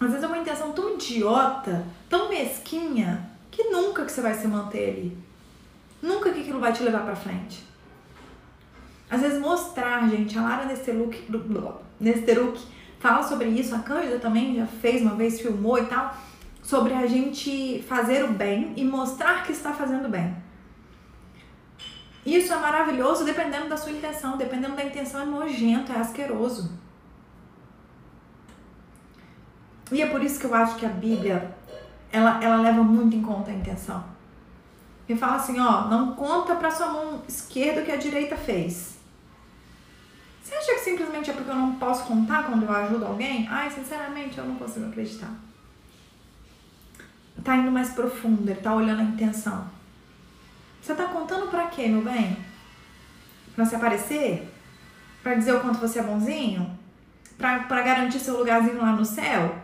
Às 0.00 0.08
vezes 0.08 0.24
é 0.24 0.26
uma 0.26 0.38
intenção 0.38 0.72
tão 0.72 0.94
idiota, 0.94 1.86
tão 2.08 2.28
mesquinha, 2.28 3.30
que 3.48 3.64
nunca 3.64 4.04
que 4.04 4.10
você 4.10 4.20
vai 4.20 4.34
se 4.34 4.48
manter 4.48 4.90
ali. 4.90 5.18
Nunca 6.02 6.32
que 6.32 6.40
aquilo 6.40 6.58
vai 6.58 6.72
te 6.72 6.82
levar 6.82 7.04
para 7.04 7.14
frente. 7.14 7.69
Às 9.10 9.20
vezes 9.22 9.40
mostrar, 9.40 10.08
gente, 10.08 10.38
a 10.38 10.42
Lara 10.42 10.64
Nesteruk, 10.66 11.26
Nesteruk 11.98 12.60
fala 13.00 13.22
sobre 13.22 13.48
isso, 13.48 13.74
a 13.74 13.80
Cândida 13.80 14.18
também 14.20 14.54
já 14.54 14.66
fez 14.66 15.02
uma 15.02 15.16
vez, 15.16 15.40
filmou 15.40 15.78
e 15.78 15.86
tal, 15.86 16.14
sobre 16.62 16.94
a 16.94 17.06
gente 17.06 17.82
fazer 17.88 18.24
o 18.24 18.28
bem 18.28 18.72
e 18.76 18.84
mostrar 18.84 19.42
que 19.42 19.50
está 19.50 19.72
fazendo 19.72 20.08
bem. 20.08 20.36
Isso 22.24 22.52
é 22.52 22.56
maravilhoso 22.56 23.24
dependendo 23.24 23.68
da 23.68 23.76
sua 23.76 23.90
intenção, 23.90 24.36
dependendo 24.36 24.76
da 24.76 24.84
intenção 24.84 25.22
é 25.22 25.24
nojento, 25.24 25.90
é 25.90 25.96
asqueroso. 25.96 26.78
E 29.90 30.00
é 30.00 30.06
por 30.06 30.22
isso 30.22 30.38
que 30.38 30.46
eu 30.46 30.54
acho 30.54 30.76
que 30.76 30.86
a 30.86 30.90
Bíblia, 30.90 31.52
ela, 32.12 32.38
ela 32.40 32.60
leva 32.60 32.84
muito 32.84 33.16
em 33.16 33.22
conta 33.22 33.50
a 33.50 33.54
intenção. 33.54 34.04
E 35.08 35.16
fala 35.16 35.36
assim, 35.36 35.58
ó, 35.58 35.88
não 35.88 36.14
conta 36.14 36.54
para 36.54 36.70
sua 36.70 36.88
mão 36.88 37.22
esquerda 37.26 37.80
o 37.80 37.84
que 37.84 37.90
a 37.90 37.96
direita 37.96 38.36
fez. 38.36 38.99
Você 40.50 40.56
acha 40.56 40.74
que 40.74 40.80
simplesmente 40.80 41.30
é 41.30 41.32
porque 41.32 41.48
eu 41.48 41.54
não 41.54 41.76
posso 41.76 42.04
contar 42.06 42.42
quando 42.42 42.64
eu 42.64 42.72
ajudo 42.72 43.06
alguém? 43.06 43.46
Ai, 43.48 43.70
sinceramente, 43.70 44.36
eu 44.36 44.44
não 44.44 44.56
consigo 44.56 44.86
acreditar. 44.86 45.32
Tá 47.44 47.56
indo 47.56 47.70
mais 47.70 47.90
profundo, 47.90 48.50
ele 48.50 48.60
tá 48.60 48.74
olhando 48.74 48.98
a 48.98 49.04
intenção. 49.04 49.70
Você 50.82 50.92
tá 50.92 51.04
contando 51.04 51.48
pra 51.48 51.68
quê, 51.68 51.86
meu 51.86 52.02
bem? 52.02 52.36
Pra 53.54 53.64
se 53.64 53.76
aparecer? 53.76 54.52
Pra 55.22 55.34
dizer 55.34 55.54
o 55.54 55.60
quanto 55.60 55.78
você 55.78 56.00
é 56.00 56.02
bonzinho? 56.02 56.76
Pra, 57.38 57.60
pra 57.60 57.82
garantir 57.82 58.18
seu 58.18 58.36
lugarzinho 58.36 58.80
lá 58.80 58.90
no 58.90 59.04
céu? 59.04 59.56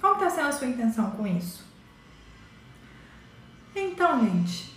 Qual 0.00 0.16
que 0.16 0.24
tá 0.24 0.30
sendo 0.30 0.48
a 0.48 0.52
sua 0.52 0.66
intenção 0.66 1.12
com 1.12 1.24
isso? 1.24 1.64
Então, 3.76 4.20
gente, 4.20 4.76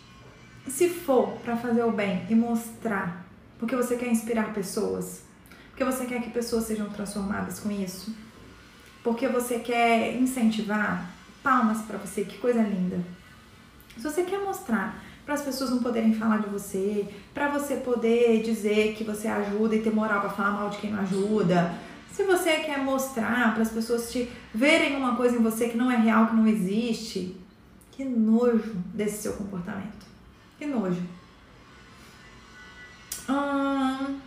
se 0.68 0.88
for 0.88 1.30
para 1.40 1.58
fazer 1.58 1.84
o 1.84 1.92
bem 1.92 2.28
e 2.30 2.36
mostrar 2.36 3.27
porque 3.60 3.76
você 3.76 3.96
quer 3.96 4.10
inspirar 4.10 4.54
pessoas? 4.54 5.22
Porque 5.70 5.84
você 5.84 6.06
quer 6.06 6.22
que 6.22 6.30
pessoas 6.30 6.66
sejam 6.66 6.90
transformadas 6.90 7.60
com 7.60 7.72
isso? 7.72 8.16
Porque 9.04 9.28
você 9.28 9.60
quer 9.60 10.16
incentivar? 10.16 11.10
Palmas 11.44 11.82
para 11.84 11.98
você, 11.98 12.24
que 12.26 12.38
coisa 12.40 12.62
linda. 12.62 13.00
Se 13.96 14.04
você 14.04 14.24
quer 14.24 14.40
mostrar 14.40 15.02
para 15.26 15.36
as 15.36 15.42
pessoas 15.42 15.70
não 15.70 15.80
poderem 15.80 16.14
falar 16.14 16.38
de 16.38 16.50
você, 16.50 17.08
para 17.34 17.50
você 17.50 17.76
poder 17.76 18.42
dizer 18.44 18.96
que 18.96 19.04
você 19.04 19.28
ajuda 19.28 19.76
e 19.76 19.82
ter 19.82 19.94
moral 19.94 20.22
para 20.22 20.30
falar 20.30 20.52
mal 20.52 20.70
de 20.70 20.78
quem 20.78 20.92
não 20.92 21.02
ajuda. 21.02 21.74
Se 22.14 22.24
você 22.24 22.58
quer 22.62 22.80
mostrar 22.80 23.54
para 23.54 23.62
as 23.62 23.70
pessoas 23.70 24.12
te 24.12 24.32
verem 24.54 24.96
uma 24.96 25.16
coisa 25.16 25.36
em 25.36 25.44
você 25.44 25.70
que 25.70 25.78
não 25.78 25.92
é 25.92 25.98
real, 25.98 26.28
que 26.28 26.36
não 26.36 26.48
existe, 26.48 27.36
que 27.92 28.06
nojo 28.06 28.74
desse 28.94 29.24
seu 29.24 29.34
comportamento. 29.34 30.06
Que 30.58 30.66
nojo. 30.66 31.02
Hum, 33.30 34.20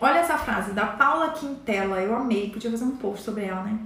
olha 0.00 0.18
essa 0.18 0.38
frase 0.38 0.72
da 0.72 0.86
Paula 0.86 1.30
Quintela, 1.30 2.00
eu 2.00 2.14
amei, 2.14 2.50
podia 2.50 2.70
fazer 2.70 2.84
um 2.84 2.96
post 2.96 3.24
sobre 3.24 3.44
ela, 3.44 3.62
né? 3.62 3.78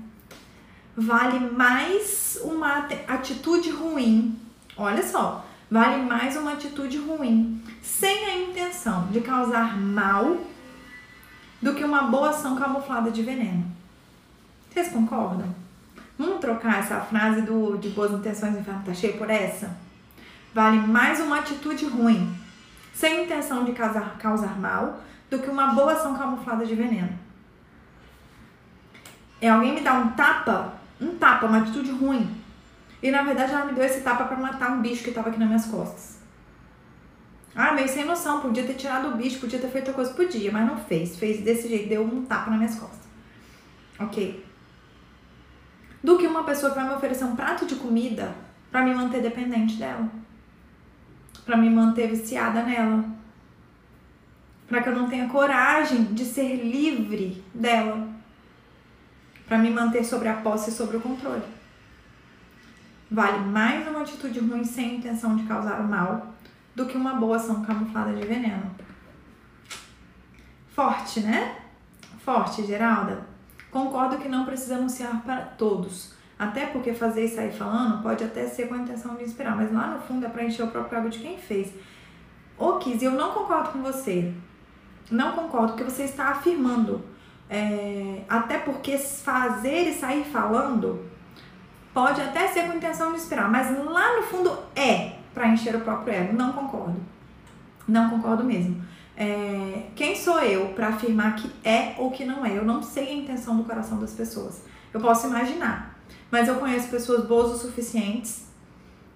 Vale 0.96 1.38
mais 1.50 2.38
uma 2.42 2.88
atitude 3.08 3.70
ruim, 3.70 4.38
olha 4.76 5.02
só, 5.02 5.46
vale 5.70 6.02
mais 6.02 6.36
uma 6.36 6.52
atitude 6.52 6.98
ruim, 6.98 7.62
sem 7.80 8.26
a 8.26 8.38
intenção 8.38 9.06
de 9.06 9.20
causar 9.20 9.80
mal, 9.80 10.36
do 11.62 11.74
que 11.74 11.84
uma 11.84 12.02
boa 12.04 12.30
ação 12.30 12.56
camuflada 12.56 13.10
de 13.10 13.22
veneno. 13.22 13.64
Vocês 14.70 14.88
concordam? 14.88 15.48
Vamos 16.18 16.40
trocar 16.40 16.80
essa 16.80 17.00
frase 17.00 17.42
do 17.42 17.78
de 17.78 17.88
boas 17.90 18.12
intenções 18.12 18.56
inferno 18.56 18.82
tá 18.84 18.92
cheio 18.92 19.16
por 19.16 19.30
essa? 19.30 19.74
Vale 20.54 20.78
mais 20.78 21.20
uma 21.20 21.38
atitude 21.38 21.86
ruim, 21.86 22.34
sem 22.92 23.24
intenção 23.24 23.64
de 23.64 23.72
causar, 23.72 24.18
causar 24.18 24.58
mal, 24.58 25.00
do 25.30 25.38
que 25.38 25.48
uma 25.48 25.68
boa 25.68 25.92
ação 25.92 26.16
camuflada 26.16 26.66
de 26.66 26.74
veneno. 26.74 27.18
É 29.40 29.48
alguém 29.48 29.74
me 29.74 29.80
dar 29.80 29.94
um 29.94 30.10
tapa, 30.10 30.74
um 31.00 31.16
tapa, 31.16 31.46
uma 31.46 31.58
atitude 31.58 31.90
ruim. 31.92 32.36
E 33.02 33.10
na 33.10 33.22
verdade 33.22 33.52
ela 33.52 33.64
me 33.64 33.72
deu 33.72 33.84
esse 33.84 34.02
tapa 34.02 34.24
para 34.24 34.36
matar 34.36 34.72
um 34.72 34.82
bicho 34.82 35.02
que 35.02 35.08
estava 35.10 35.30
aqui 35.30 35.38
nas 35.38 35.48
minhas 35.48 35.66
costas. 35.66 36.18
Ah, 37.54 37.72
meio 37.72 37.88
sem 37.88 38.04
noção, 38.04 38.40
podia 38.40 38.64
ter 38.64 38.74
tirado 38.74 39.08
o 39.08 39.16
bicho, 39.16 39.40
podia 39.40 39.58
ter 39.58 39.68
feito 39.68 39.88
outra 39.88 39.94
coisa, 39.94 40.12
podia, 40.14 40.52
mas 40.52 40.66
não 40.66 40.76
fez. 40.76 41.16
Fez 41.16 41.40
desse 41.40 41.68
jeito, 41.68 41.88
deu 41.88 42.02
um 42.02 42.24
tapa 42.24 42.50
nas 42.50 42.58
minhas 42.58 42.74
costas. 42.78 43.00
Ok. 43.98 44.44
Do 46.02 46.18
que 46.18 46.26
uma 46.26 46.44
pessoa 46.44 46.70
que 46.70 46.78
vai 46.78 46.88
me 46.88 46.94
oferecer 46.94 47.24
um 47.24 47.34
prato 47.34 47.66
de 47.66 47.76
comida 47.76 48.34
para 48.70 48.82
me 48.82 48.94
manter 48.94 49.20
dependente 49.20 49.76
dela 49.76 50.08
para 51.50 51.58
me 51.58 51.68
manter 51.68 52.06
viciada 52.06 52.62
nela. 52.62 53.04
Para 54.68 54.80
que 54.84 54.88
eu 54.88 54.94
não 54.94 55.10
tenha 55.10 55.28
coragem 55.28 56.04
de 56.04 56.24
ser 56.24 56.54
livre 56.64 57.44
dela. 57.52 58.06
Para 59.48 59.58
me 59.58 59.68
manter 59.68 60.04
sobre 60.04 60.28
a 60.28 60.34
posse 60.34 60.70
e 60.70 60.72
sobre 60.72 60.98
o 60.98 61.00
controle. 61.00 61.42
Vale 63.10 63.40
mais 63.40 63.84
uma 63.88 64.02
atitude 64.02 64.38
ruim 64.38 64.62
sem 64.62 64.98
intenção 64.98 65.34
de 65.34 65.42
causar 65.42 65.80
o 65.80 65.88
mal 65.88 66.34
do 66.76 66.86
que 66.86 66.96
uma 66.96 67.14
boa 67.14 67.34
ação 67.34 67.64
camuflada 67.64 68.12
de 68.12 68.24
veneno. 68.24 68.70
Forte, 70.72 71.18
né? 71.18 71.56
Forte, 72.24 72.64
Geralda. 72.64 73.26
Concordo 73.72 74.18
que 74.18 74.28
não 74.28 74.44
precisa 74.44 74.76
anunciar 74.76 75.20
para 75.22 75.40
todos 75.40 76.14
até 76.40 76.64
porque 76.64 76.94
fazer 76.94 77.26
e 77.26 77.28
sair 77.28 77.52
falando 77.52 78.02
pode 78.02 78.24
até 78.24 78.46
ser 78.46 78.66
com 78.66 78.72
a 78.72 78.78
intenção 78.78 79.14
de 79.14 79.24
inspirar, 79.24 79.54
mas 79.54 79.70
lá 79.70 79.88
no 79.88 80.00
fundo 80.00 80.24
é 80.24 80.28
para 80.30 80.42
encher 80.42 80.62
o 80.62 80.68
próprio 80.68 80.98
ego 80.98 81.10
de 81.10 81.18
quem 81.18 81.36
fez. 81.36 81.70
Ô 82.56 82.78
Kiz, 82.78 83.02
eu 83.02 83.10
não 83.10 83.32
concordo 83.32 83.68
com 83.68 83.82
você. 83.82 84.32
Não 85.10 85.32
concordo, 85.32 85.74
porque 85.74 85.84
você 85.84 86.04
está 86.04 86.28
afirmando. 86.28 87.04
É, 87.50 88.22
até 88.26 88.56
porque 88.56 88.96
fazer 88.96 89.90
e 89.90 89.92
sair 89.92 90.24
falando 90.24 91.04
pode 91.92 92.22
até 92.22 92.48
ser 92.48 92.64
com 92.64 92.72
a 92.72 92.76
intenção 92.76 93.10
de 93.10 93.18
inspirar, 93.18 93.50
mas 93.50 93.76
lá 93.84 94.16
no 94.16 94.22
fundo 94.22 94.56
é 94.74 95.16
para 95.34 95.46
encher 95.48 95.76
o 95.76 95.80
próprio 95.80 96.14
ego. 96.14 96.32
Não 96.34 96.54
concordo. 96.54 96.96
Não 97.86 98.08
concordo 98.08 98.44
mesmo. 98.44 98.82
É, 99.14 99.88
quem 99.94 100.16
sou 100.16 100.40
eu 100.40 100.68
para 100.68 100.88
afirmar 100.88 101.36
que 101.36 101.52
é 101.62 101.96
ou 101.98 102.10
que 102.10 102.24
não 102.24 102.46
é? 102.46 102.56
Eu 102.56 102.64
não 102.64 102.82
sei 102.82 103.10
a 103.10 103.14
intenção 103.14 103.58
do 103.58 103.64
coração 103.64 103.98
das 103.98 104.14
pessoas. 104.14 104.64
Eu 104.94 105.00
posso 105.00 105.26
imaginar. 105.26 105.89
Mas 106.30 106.48
eu 106.48 106.56
conheço 106.56 106.88
pessoas 106.88 107.24
boas 107.24 107.52
o 107.52 107.58
suficientes 107.58 108.46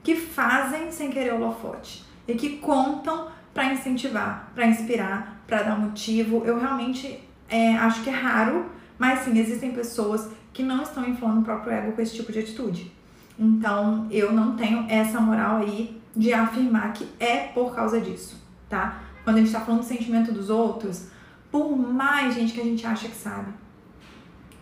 que 0.02 0.16
fazem 0.16 0.90
sem 0.90 1.10
querer 1.10 1.34
holofote 1.34 2.04
e 2.26 2.34
que 2.34 2.58
contam 2.58 3.28
para 3.52 3.72
incentivar, 3.72 4.50
para 4.54 4.66
inspirar, 4.66 5.42
para 5.46 5.62
dar 5.62 5.78
motivo. 5.78 6.42
Eu 6.44 6.58
realmente 6.58 7.20
é, 7.48 7.76
acho 7.76 8.02
que 8.02 8.10
é 8.10 8.12
raro, 8.12 8.66
mas 8.98 9.20
sim, 9.20 9.38
existem 9.38 9.72
pessoas 9.72 10.28
que 10.52 10.62
não 10.62 10.82
estão 10.82 11.08
inflando 11.08 11.40
o 11.40 11.44
próprio 11.44 11.72
ego 11.72 11.92
com 11.92 12.02
esse 12.02 12.14
tipo 12.14 12.32
de 12.32 12.40
atitude. 12.40 12.92
Então, 13.38 14.06
eu 14.10 14.32
não 14.32 14.56
tenho 14.56 14.86
essa 14.88 15.20
moral 15.20 15.58
aí 15.58 16.00
de 16.14 16.32
afirmar 16.32 16.92
que 16.92 17.08
é 17.18 17.48
por 17.48 17.74
causa 17.74 18.00
disso, 18.00 18.40
tá? 18.68 19.02
Quando 19.24 19.38
a 19.38 19.40
gente 19.40 19.52
tá 19.52 19.60
falando 19.60 19.80
do 19.80 19.86
sentimento 19.86 20.32
dos 20.32 20.50
outros, 20.50 21.08
por 21.50 21.76
mais 21.76 22.34
gente 22.34 22.52
que 22.52 22.60
a 22.60 22.64
gente 22.64 22.86
acha 22.86 23.08
que 23.08 23.16
sabe, 23.16 23.52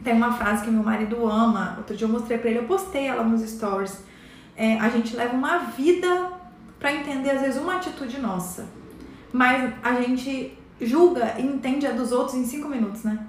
tem 0.03 0.15
uma 0.15 0.33
frase 0.33 0.65
que 0.65 0.71
meu 0.71 0.83
marido 0.83 1.27
ama. 1.29 1.75
Outro 1.79 1.97
dia 1.97 2.07
eu 2.07 2.13
mostrei 2.13 2.39
pra 2.39 2.51
ele, 2.51 2.61
eu 2.61 2.65
postei 2.65 3.07
ela 3.07 3.23
nos 3.23 3.43
stories. 3.49 4.03
É, 4.57 4.79
a 4.79 4.89
gente 4.89 5.17
leva 5.17 5.35
uma 5.35 5.59
vida 5.59 6.33
para 6.79 6.93
entender, 6.93 7.31
às 7.31 7.41
vezes, 7.41 7.61
uma 7.61 7.77
atitude 7.77 8.21
nossa. 8.21 8.69
Mas 9.33 9.73
a 9.83 10.01
gente 10.01 10.59
julga 10.81 11.39
e 11.39 11.43
entende 11.43 11.87
a 11.87 11.93
dos 11.93 12.13
outros 12.13 12.37
em 12.37 12.45
cinco 12.45 12.69
minutos, 12.69 13.05
né? 13.05 13.27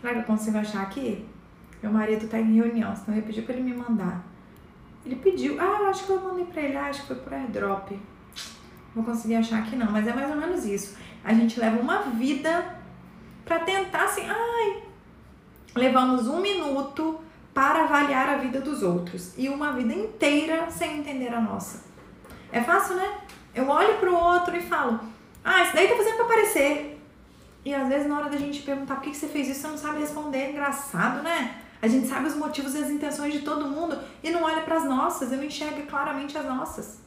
Será 0.00 0.14
que 0.14 0.20
eu 0.20 0.24
consigo 0.24 0.58
achar 0.58 0.82
aqui? 0.82 1.26
Meu 1.82 1.92
marido 1.92 2.26
tá 2.26 2.38
em 2.38 2.54
reunião, 2.54 2.94
senão 2.96 3.16
eu 3.16 3.22
pedi 3.22 3.42
pra 3.42 3.54
ele 3.54 3.62
me 3.62 3.74
mandar. 3.74 4.24
Ele 5.04 5.16
pediu, 5.16 5.60
ah, 5.60 5.88
acho 5.88 6.04
que 6.04 6.10
eu 6.10 6.20
mandei 6.20 6.44
pra 6.44 6.62
ele, 6.62 6.76
ah, 6.76 6.86
acho 6.86 7.02
que 7.02 7.08
foi 7.08 7.16
por 7.16 7.32
airdrop. 7.32 7.92
Vou 8.94 9.04
conseguir 9.04 9.36
achar 9.36 9.60
aqui 9.60 9.76
não, 9.76 9.90
mas 9.90 10.06
é 10.06 10.12
mais 10.12 10.30
ou 10.30 10.36
menos 10.36 10.64
isso. 10.64 10.96
A 11.22 11.32
gente 11.32 11.60
leva 11.60 11.80
uma 11.80 12.02
vida 12.02 12.76
para 13.44 13.60
tentar 13.60 14.04
assim, 14.04 14.22
ai, 14.26 14.82
levamos 15.74 16.28
um 16.28 16.40
minuto 16.40 17.20
para 17.52 17.84
avaliar 17.84 18.28
a 18.28 18.36
vida 18.36 18.60
dos 18.60 18.82
outros 18.82 19.34
e 19.36 19.48
uma 19.48 19.72
vida 19.72 19.92
inteira 19.92 20.70
sem 20.70 20.98
entender 20.98 21.32
a 21.32 21.40
nossa. 21.40 21.84
É 22.52 22.60
fácil, 22.60 22.96
né? 22.96 23.18
Eu 23.54 23.68
olho 23.68 23.98
para 23.98 24.10
o 24.10 24.14
outro 24.14 24.56
e 24.56 24.60
falo: 24.60 25.00
Ah, 25.44 25.62
isso 25.62 25.74
daí 25.74 25.88
tá 25.88 25.96
fazendo 25.96 26.16
para 26.16 26.24
aparecer. 26.24 27.00
E 27.64 27.74
às 27.74 27.88
vezes, 27.88 28.08
na 28.08 28.18
hora 28.18 28.30
da 28.30 28.38
gente 28.38 28.62
perguntar 28.62 28.96
por 28.96 29.04
que, 29.04 29.14
você 29.14 29.28
fez 29.28 29.48
isso, 29.48 29.60
você 29.60 29.68
não 29.68 29.78
sabe 29.78 30.00
responder. 30.00 30.50
engraçado, 30.50 31.22
né? 31.22 31.60
A 31.82 31.88
gente 31.88 32.06
sabe 32.06 32.26
os 32.26 32.36
motivos 32.36 32.74
e 32.74 32.78
as 32.78 32.90
intenções 32.90 33.32
de 33.32 33.40
todo 33.40 33.66
mundo 33.66 33.98
e 34.22 34.30
não 34.30 34.42
olha 34.42 34.62
para 34.62 34.76
as 34.76 34.84
nossas, 34.84 35.30
não 35.30 35.42
enxerga 35.42 35.82
claramente 35.82 36.36
as 36.36 36.44
nossas. 36.44 37.00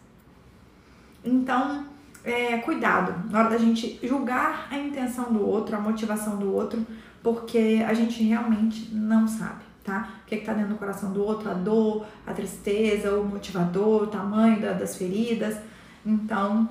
Então, 1.24 1.86
é, 2.24 2.58
cuidado 2.58 3.30
na 3.30 3.40
hora 3.40 3.50
da 3.50 3.58
gente 3.58 4.00
julgar 4.02 4.68
a 4.72 4.78
intenção 4.78 5.32
do 5.32 5.48
outro, 5.48 5.76
a 5.76 5.80
motivação 5.80 6.38
do 6.38 6.54
outro, 6.54 6.86
porque 7.24 7.84
a 7.88 7.94
gente 7.94 8.22
realmente 8.22 8.94
não 8.94 9.26
sabe, 9.26 9.64
tá? 9.84 10.10
O 10.22 10.26
que, 10.28 10.36
é 10.36 10.38
que 10.40 10.46
tá 10.46 10.54
dentro 10.54 10.74
do 10.74 10.78
coração 10.78 11.14
do 11.14 11.24
outro, 11.24 11.50
a 11.50 11.54
dor, 11.54 12.06
a 12.28 12.34
tristeza, 12.34 13.18
o 13.18 13.24
motivador, 13.24 14.04
o 14.04 14.08
tamanho 14.08 14.60
da, 14.62 14.74
das 14.74 14.98
feridas. 14.98 15.58
Então, 16.06 16.70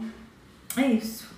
é 0.77 0.87
isso. 0.89 1.33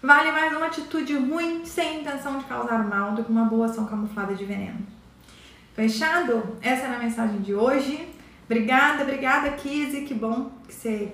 Vale 0.00 0.30
mais 0.30 0.56
uma 0.56 0.66
atitude 0.66 1.16
ruim 1.16 1.64
sem 1.64 2.02
intenção 2.02 2.38
de 2.38 2.44
causar 2.44 2.86
mal 2.86 3.12
do 3.12 3.24
que 3.24 3.32
uma 3.32 3.46
boa 3.46 3.66
ação 3.66 3.86
camuflada 3.86 4.34
de 4.34 4.44
veneno. 4.44 4.78
Fechado? 5.74 6.56
Essa 6.62 6.86
era 6.86 6.96
a 6.96 7.00
mensagem 7.00 7.40
de 7.40 7.52
hoje. 7.52 8.08
Obrigada, 8.44 9.02
obrigada, 9.02 9.50
Kizzy. 9.52 10.02
Que 10.02 10.14
bom 10.14 10.50
que 10.68 10.74
você 10.74 11.12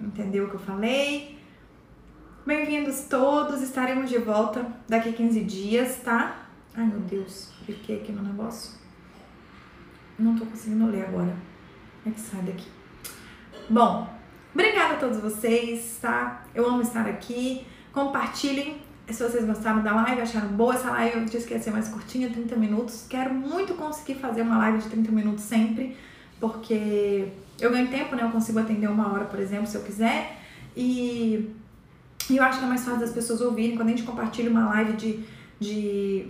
entendeu 0.00 0.44
o 0.44 0.48
que 0.48 0.54
eu 0.54 0.60
falei. 0.60 1.37
Bem-vindos 2.48 3.00
todos, 3.10 3.60
estaremos 3.60 4.08
de 4.08 4.16
volta 4.16 4.64
daqui 4.88 5.10
a 5.10 5.12
15 5.12 5.44
dias, 5.44 6.00
tá? 6.02 6.46
Ai 6.74 6.86
meu 6.86 7.00
Deus, 7.00 7.50
cliquei 7.66 7.96
aqui 7.96 8.10
no 8.10 8.22
negócio. 8.22 8.72
Não 10.18 10.34
tô 10.34 10.46
conseguindo 10.46 10.86
ler 10.86 11.04
agora. 11.04 11.36
Como 12.02 12.06
é 12.06 12.10
que 12.10 12.18
sai 12.18 12.40
daqui? 12.40 12.66
Bom, 13.68 14.08
obrigada 14.54 14.94
a 14.94 14.96
todos 14.96 15.20
vocês, 15.20 15.98
tá? 16.00 16.42
Eu 16.54 16.66
amo 16.66 16.80
estar 16.80 17.06
aqui. 17.06 17.66
Compartilhem 17.92 18.80
se 19.10 19.22
vocês 19.22 19.44
gostaram 19.44 19.82
da 19.82 19.94
live, 19.94 20.22
acharam 20.22 20.48
boa 20.48 20.72
essa 20.74 20.90
live. 20.90 21.18
Eu 21.18 21.24
disse 21.26 21.46
que 21.46 21.52
ia 21.52 21.60
ser 21.60 21.70
mais 21.70 21.88
curtinha, 21.88 22.30
30 22.30 22.56
minutos. 22.56 23.06
Quero 23.10 23.34
muito 23.34 23.74
conseguir 23.74 24.14
fazer 24.20 24.40
uma 24.40 24.56
live 24.56 24.78
de 24.78 24.88
30 24.88 25.12
minutos 25.12 25.44
sempre, 25.44 25.94
porque 26.40 27.28
eu 27.60 27.70
ganho 27.70 27.88
tempo, 27.88 28.16
né? 28.16 28.22
Eu 28.22 28.30
consigo 28.30 28.58
atender 28.58 28.88
uma 28.88 29.12
hora, 29.12 29.26
por 29.26 29.38
exemplo, 29.38 29.66
se 29.66 29.76
eu 29.76 29.82
quiser. 29.82 30.38
E 30.74 31.54
e 32.30 32.36
eu 32.36 32.42
acho 32.42 32.58
que 32.58 32.64
é 32.64 32.68
mais 32.68 32.84
fácil 32.84 33.00
das 33.00 33.12
pessoas 33.12 33.40
ouvirem. 33.40 33.76
Quando 33.76 33.88
a 33.88 33.90
gente 33.90 34.02
compartilha 34.02 34.50
uma 34.50 34.68
live 34.68 34.92
de, 34.94 35.20
de, 35.58 36.26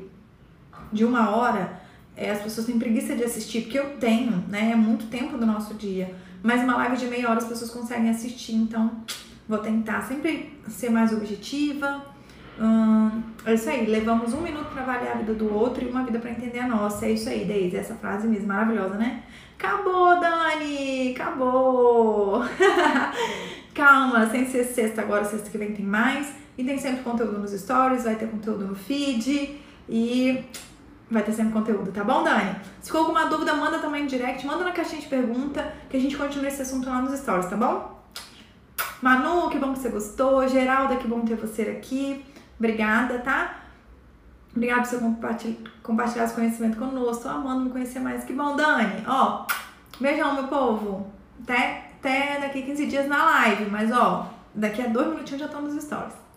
de 0.92 1.04
uma 1.04 1.30
hora, 1.30 1.80
é, 2.16 2.30
as 2.30 2.40
pessoas 2.40 2.66
têm 2.66 2.78
preguiça 2.78 3.14
de 3.14 3.24
assistir, 3.24 3.62
porque 3.62 3.78
eu 3.78 3.96
tenho, 3.98 4.44
né? 4.48 4.72
É 4.72 4.76
muito 4.76 5.06
tempo 5.06 5.36
do 5.36 5.46
nosso 5.46 5.74
dia. 5.74 6.14
Mas 6.42 6.62
uma 6.62 6.76
live 6.76 6.96
de 6.96 7.06
meia 7.06 7.28
hora 7.28 7.38
as 7.38 7.48
pessoas 7.48 7.70
conseguem 7.70 8.10
assistir, 8.10 8.54
então 8.54 8.90
vou 9.48 9.58
tentar 9.58 10.02
sempre 10.02 10.58
ser 10.68 10.90
mais 10.90 11.12
objetiva 11.12 12.02
Hum, 12.60 13.22
é 13.46 13.54
isso 13.54 13.70
aí, 13.70 13.86
levamos 13.86 14.34
um 14.34 14.40
minuto 14.40 14.66
para 14.72 14.82
avaliar 14.82 15.14
a 15.14 15.18
vida 15.18 15.32
do 15.32 15.54
outro 15.54 15.84
e 15.84 15.88
uma 15.88 16.02
vida 16.02 16.18
para 16.18 16.32
entender 16.32 16.58
a 16.58 16.66
nossa. 16.66 17.06
É 17.06 17.12
isso 17.12 17.28
aí, 17.28 17.44
Deise, 17.44 17.76
essa 17.76 17.94
frase 17.94 18.26
mesmo, 18.26 18.48
maravilhosa, 18.48 18.96
né? 18.96 19.22
Acabou, 19.56 20.18
Dani! 20.18 21.12
Acabou! 21.12 22.42
Calma, 23.78 24.28
sem 24.28 24.44
ser 24.44 24.64
sexta 24.64 25.02
agora, 25.02 25.24
sexta 25.24 25.48
que 25.48 25.56
vem 25.56 25.72
tem 25.72 25.86
mais. 25.86 26.34
E 26.58 26.64
tem 26.64 26.76
sempre 26.76 27.04
conteúdo 27.04 27.38
nos 27.38 27.52
stories, 27.52 28.02
vai 28.02 28.16
ter 28.16 28.28
conteúdo 28.28 28.66
no 28.66 28.74
feed 28.74 29.56
e 29.88 30.44
vai 31.08 31.22
ter 31.22 31.32
sempre 31.32 31.52
conteúdo, 31.52 31.92
tá 31.92 32.02
bom, 32.02 32.24
Dani? 32.24 32.56
Se 32.80 32.86
ficou 32.86 33.02
alguma 33.02 33.26
dúvida, 33.26 33.54
manda 33.54 33.78
também 33.78 34.02
no 34.02 34.08
direct, 34.08 34.44
manda 34.44 34.64
na 34.64 34.72
caixinha 34.72 35.00
de 35.00 35.06
pergunta 35.06 35.72
que 35.88 35.96
a 35.96 36.00
gente 36.00 36.16
continua 36.16 36.48
esse 36.48 36.60
assunto 36.60 36.90
lá 36.90 37.00
nos 37.00 37.16
stories, 37.16 37.46
tá 37.46 37.56
bom? 37.56 38.02
Manu, 39.00 39.48
que 39.48 39.58
bom 39.58 39.72
que 39.72 39.78
você 39.78 39.90
gostou. 39.90 40.48
Geralda, 40.48 40.96
que 40.96 41.06
bom 41.06 41.20
ter 41.20 41.36
você 41.36 41.62
aqui. 41.62 42.24
Obrigada, 42.58 43.20
tá? 43.20 43.60
Obrigada 44.56 44.82
por 44.82 44.88
você 44.88 44.98
compartilhar, 44.98 45.56
compartilhar 45.84 46.24
esse 46.24 46.34
conhecimento 46.34 46.76
conosco. 46.76 47.28
Amando 47.28 47.66
me 47.66 47.70
conhecer 47.70 48.00
mais. 48.00 48.24
Que 48.24 48.32
bom, 48.32 48.56
Dani. 48.56 49.04
Ó, 49.06 49.46
beijão, 50.00 50.34
meu 50.34 50.48
povo. 50.48 51.06
Até, 51.44 51.87
até 51.98 52.38
daqui 52.40 52.62
15 52.62 52.86
dias 52.86 53.08
na 53.08 53.24
live. 53.24 53.70
Mas, 53.70 53.90
ó, 53.92 54.30
daqui 54.54 54.82
a 54.82 54.86
dois 54.86 55.08
minutinhos 55.08 55.40
já 55.40 55.46
estamos 55.46 55.74
nos 55.74 55.84
stories. 55.84 56.27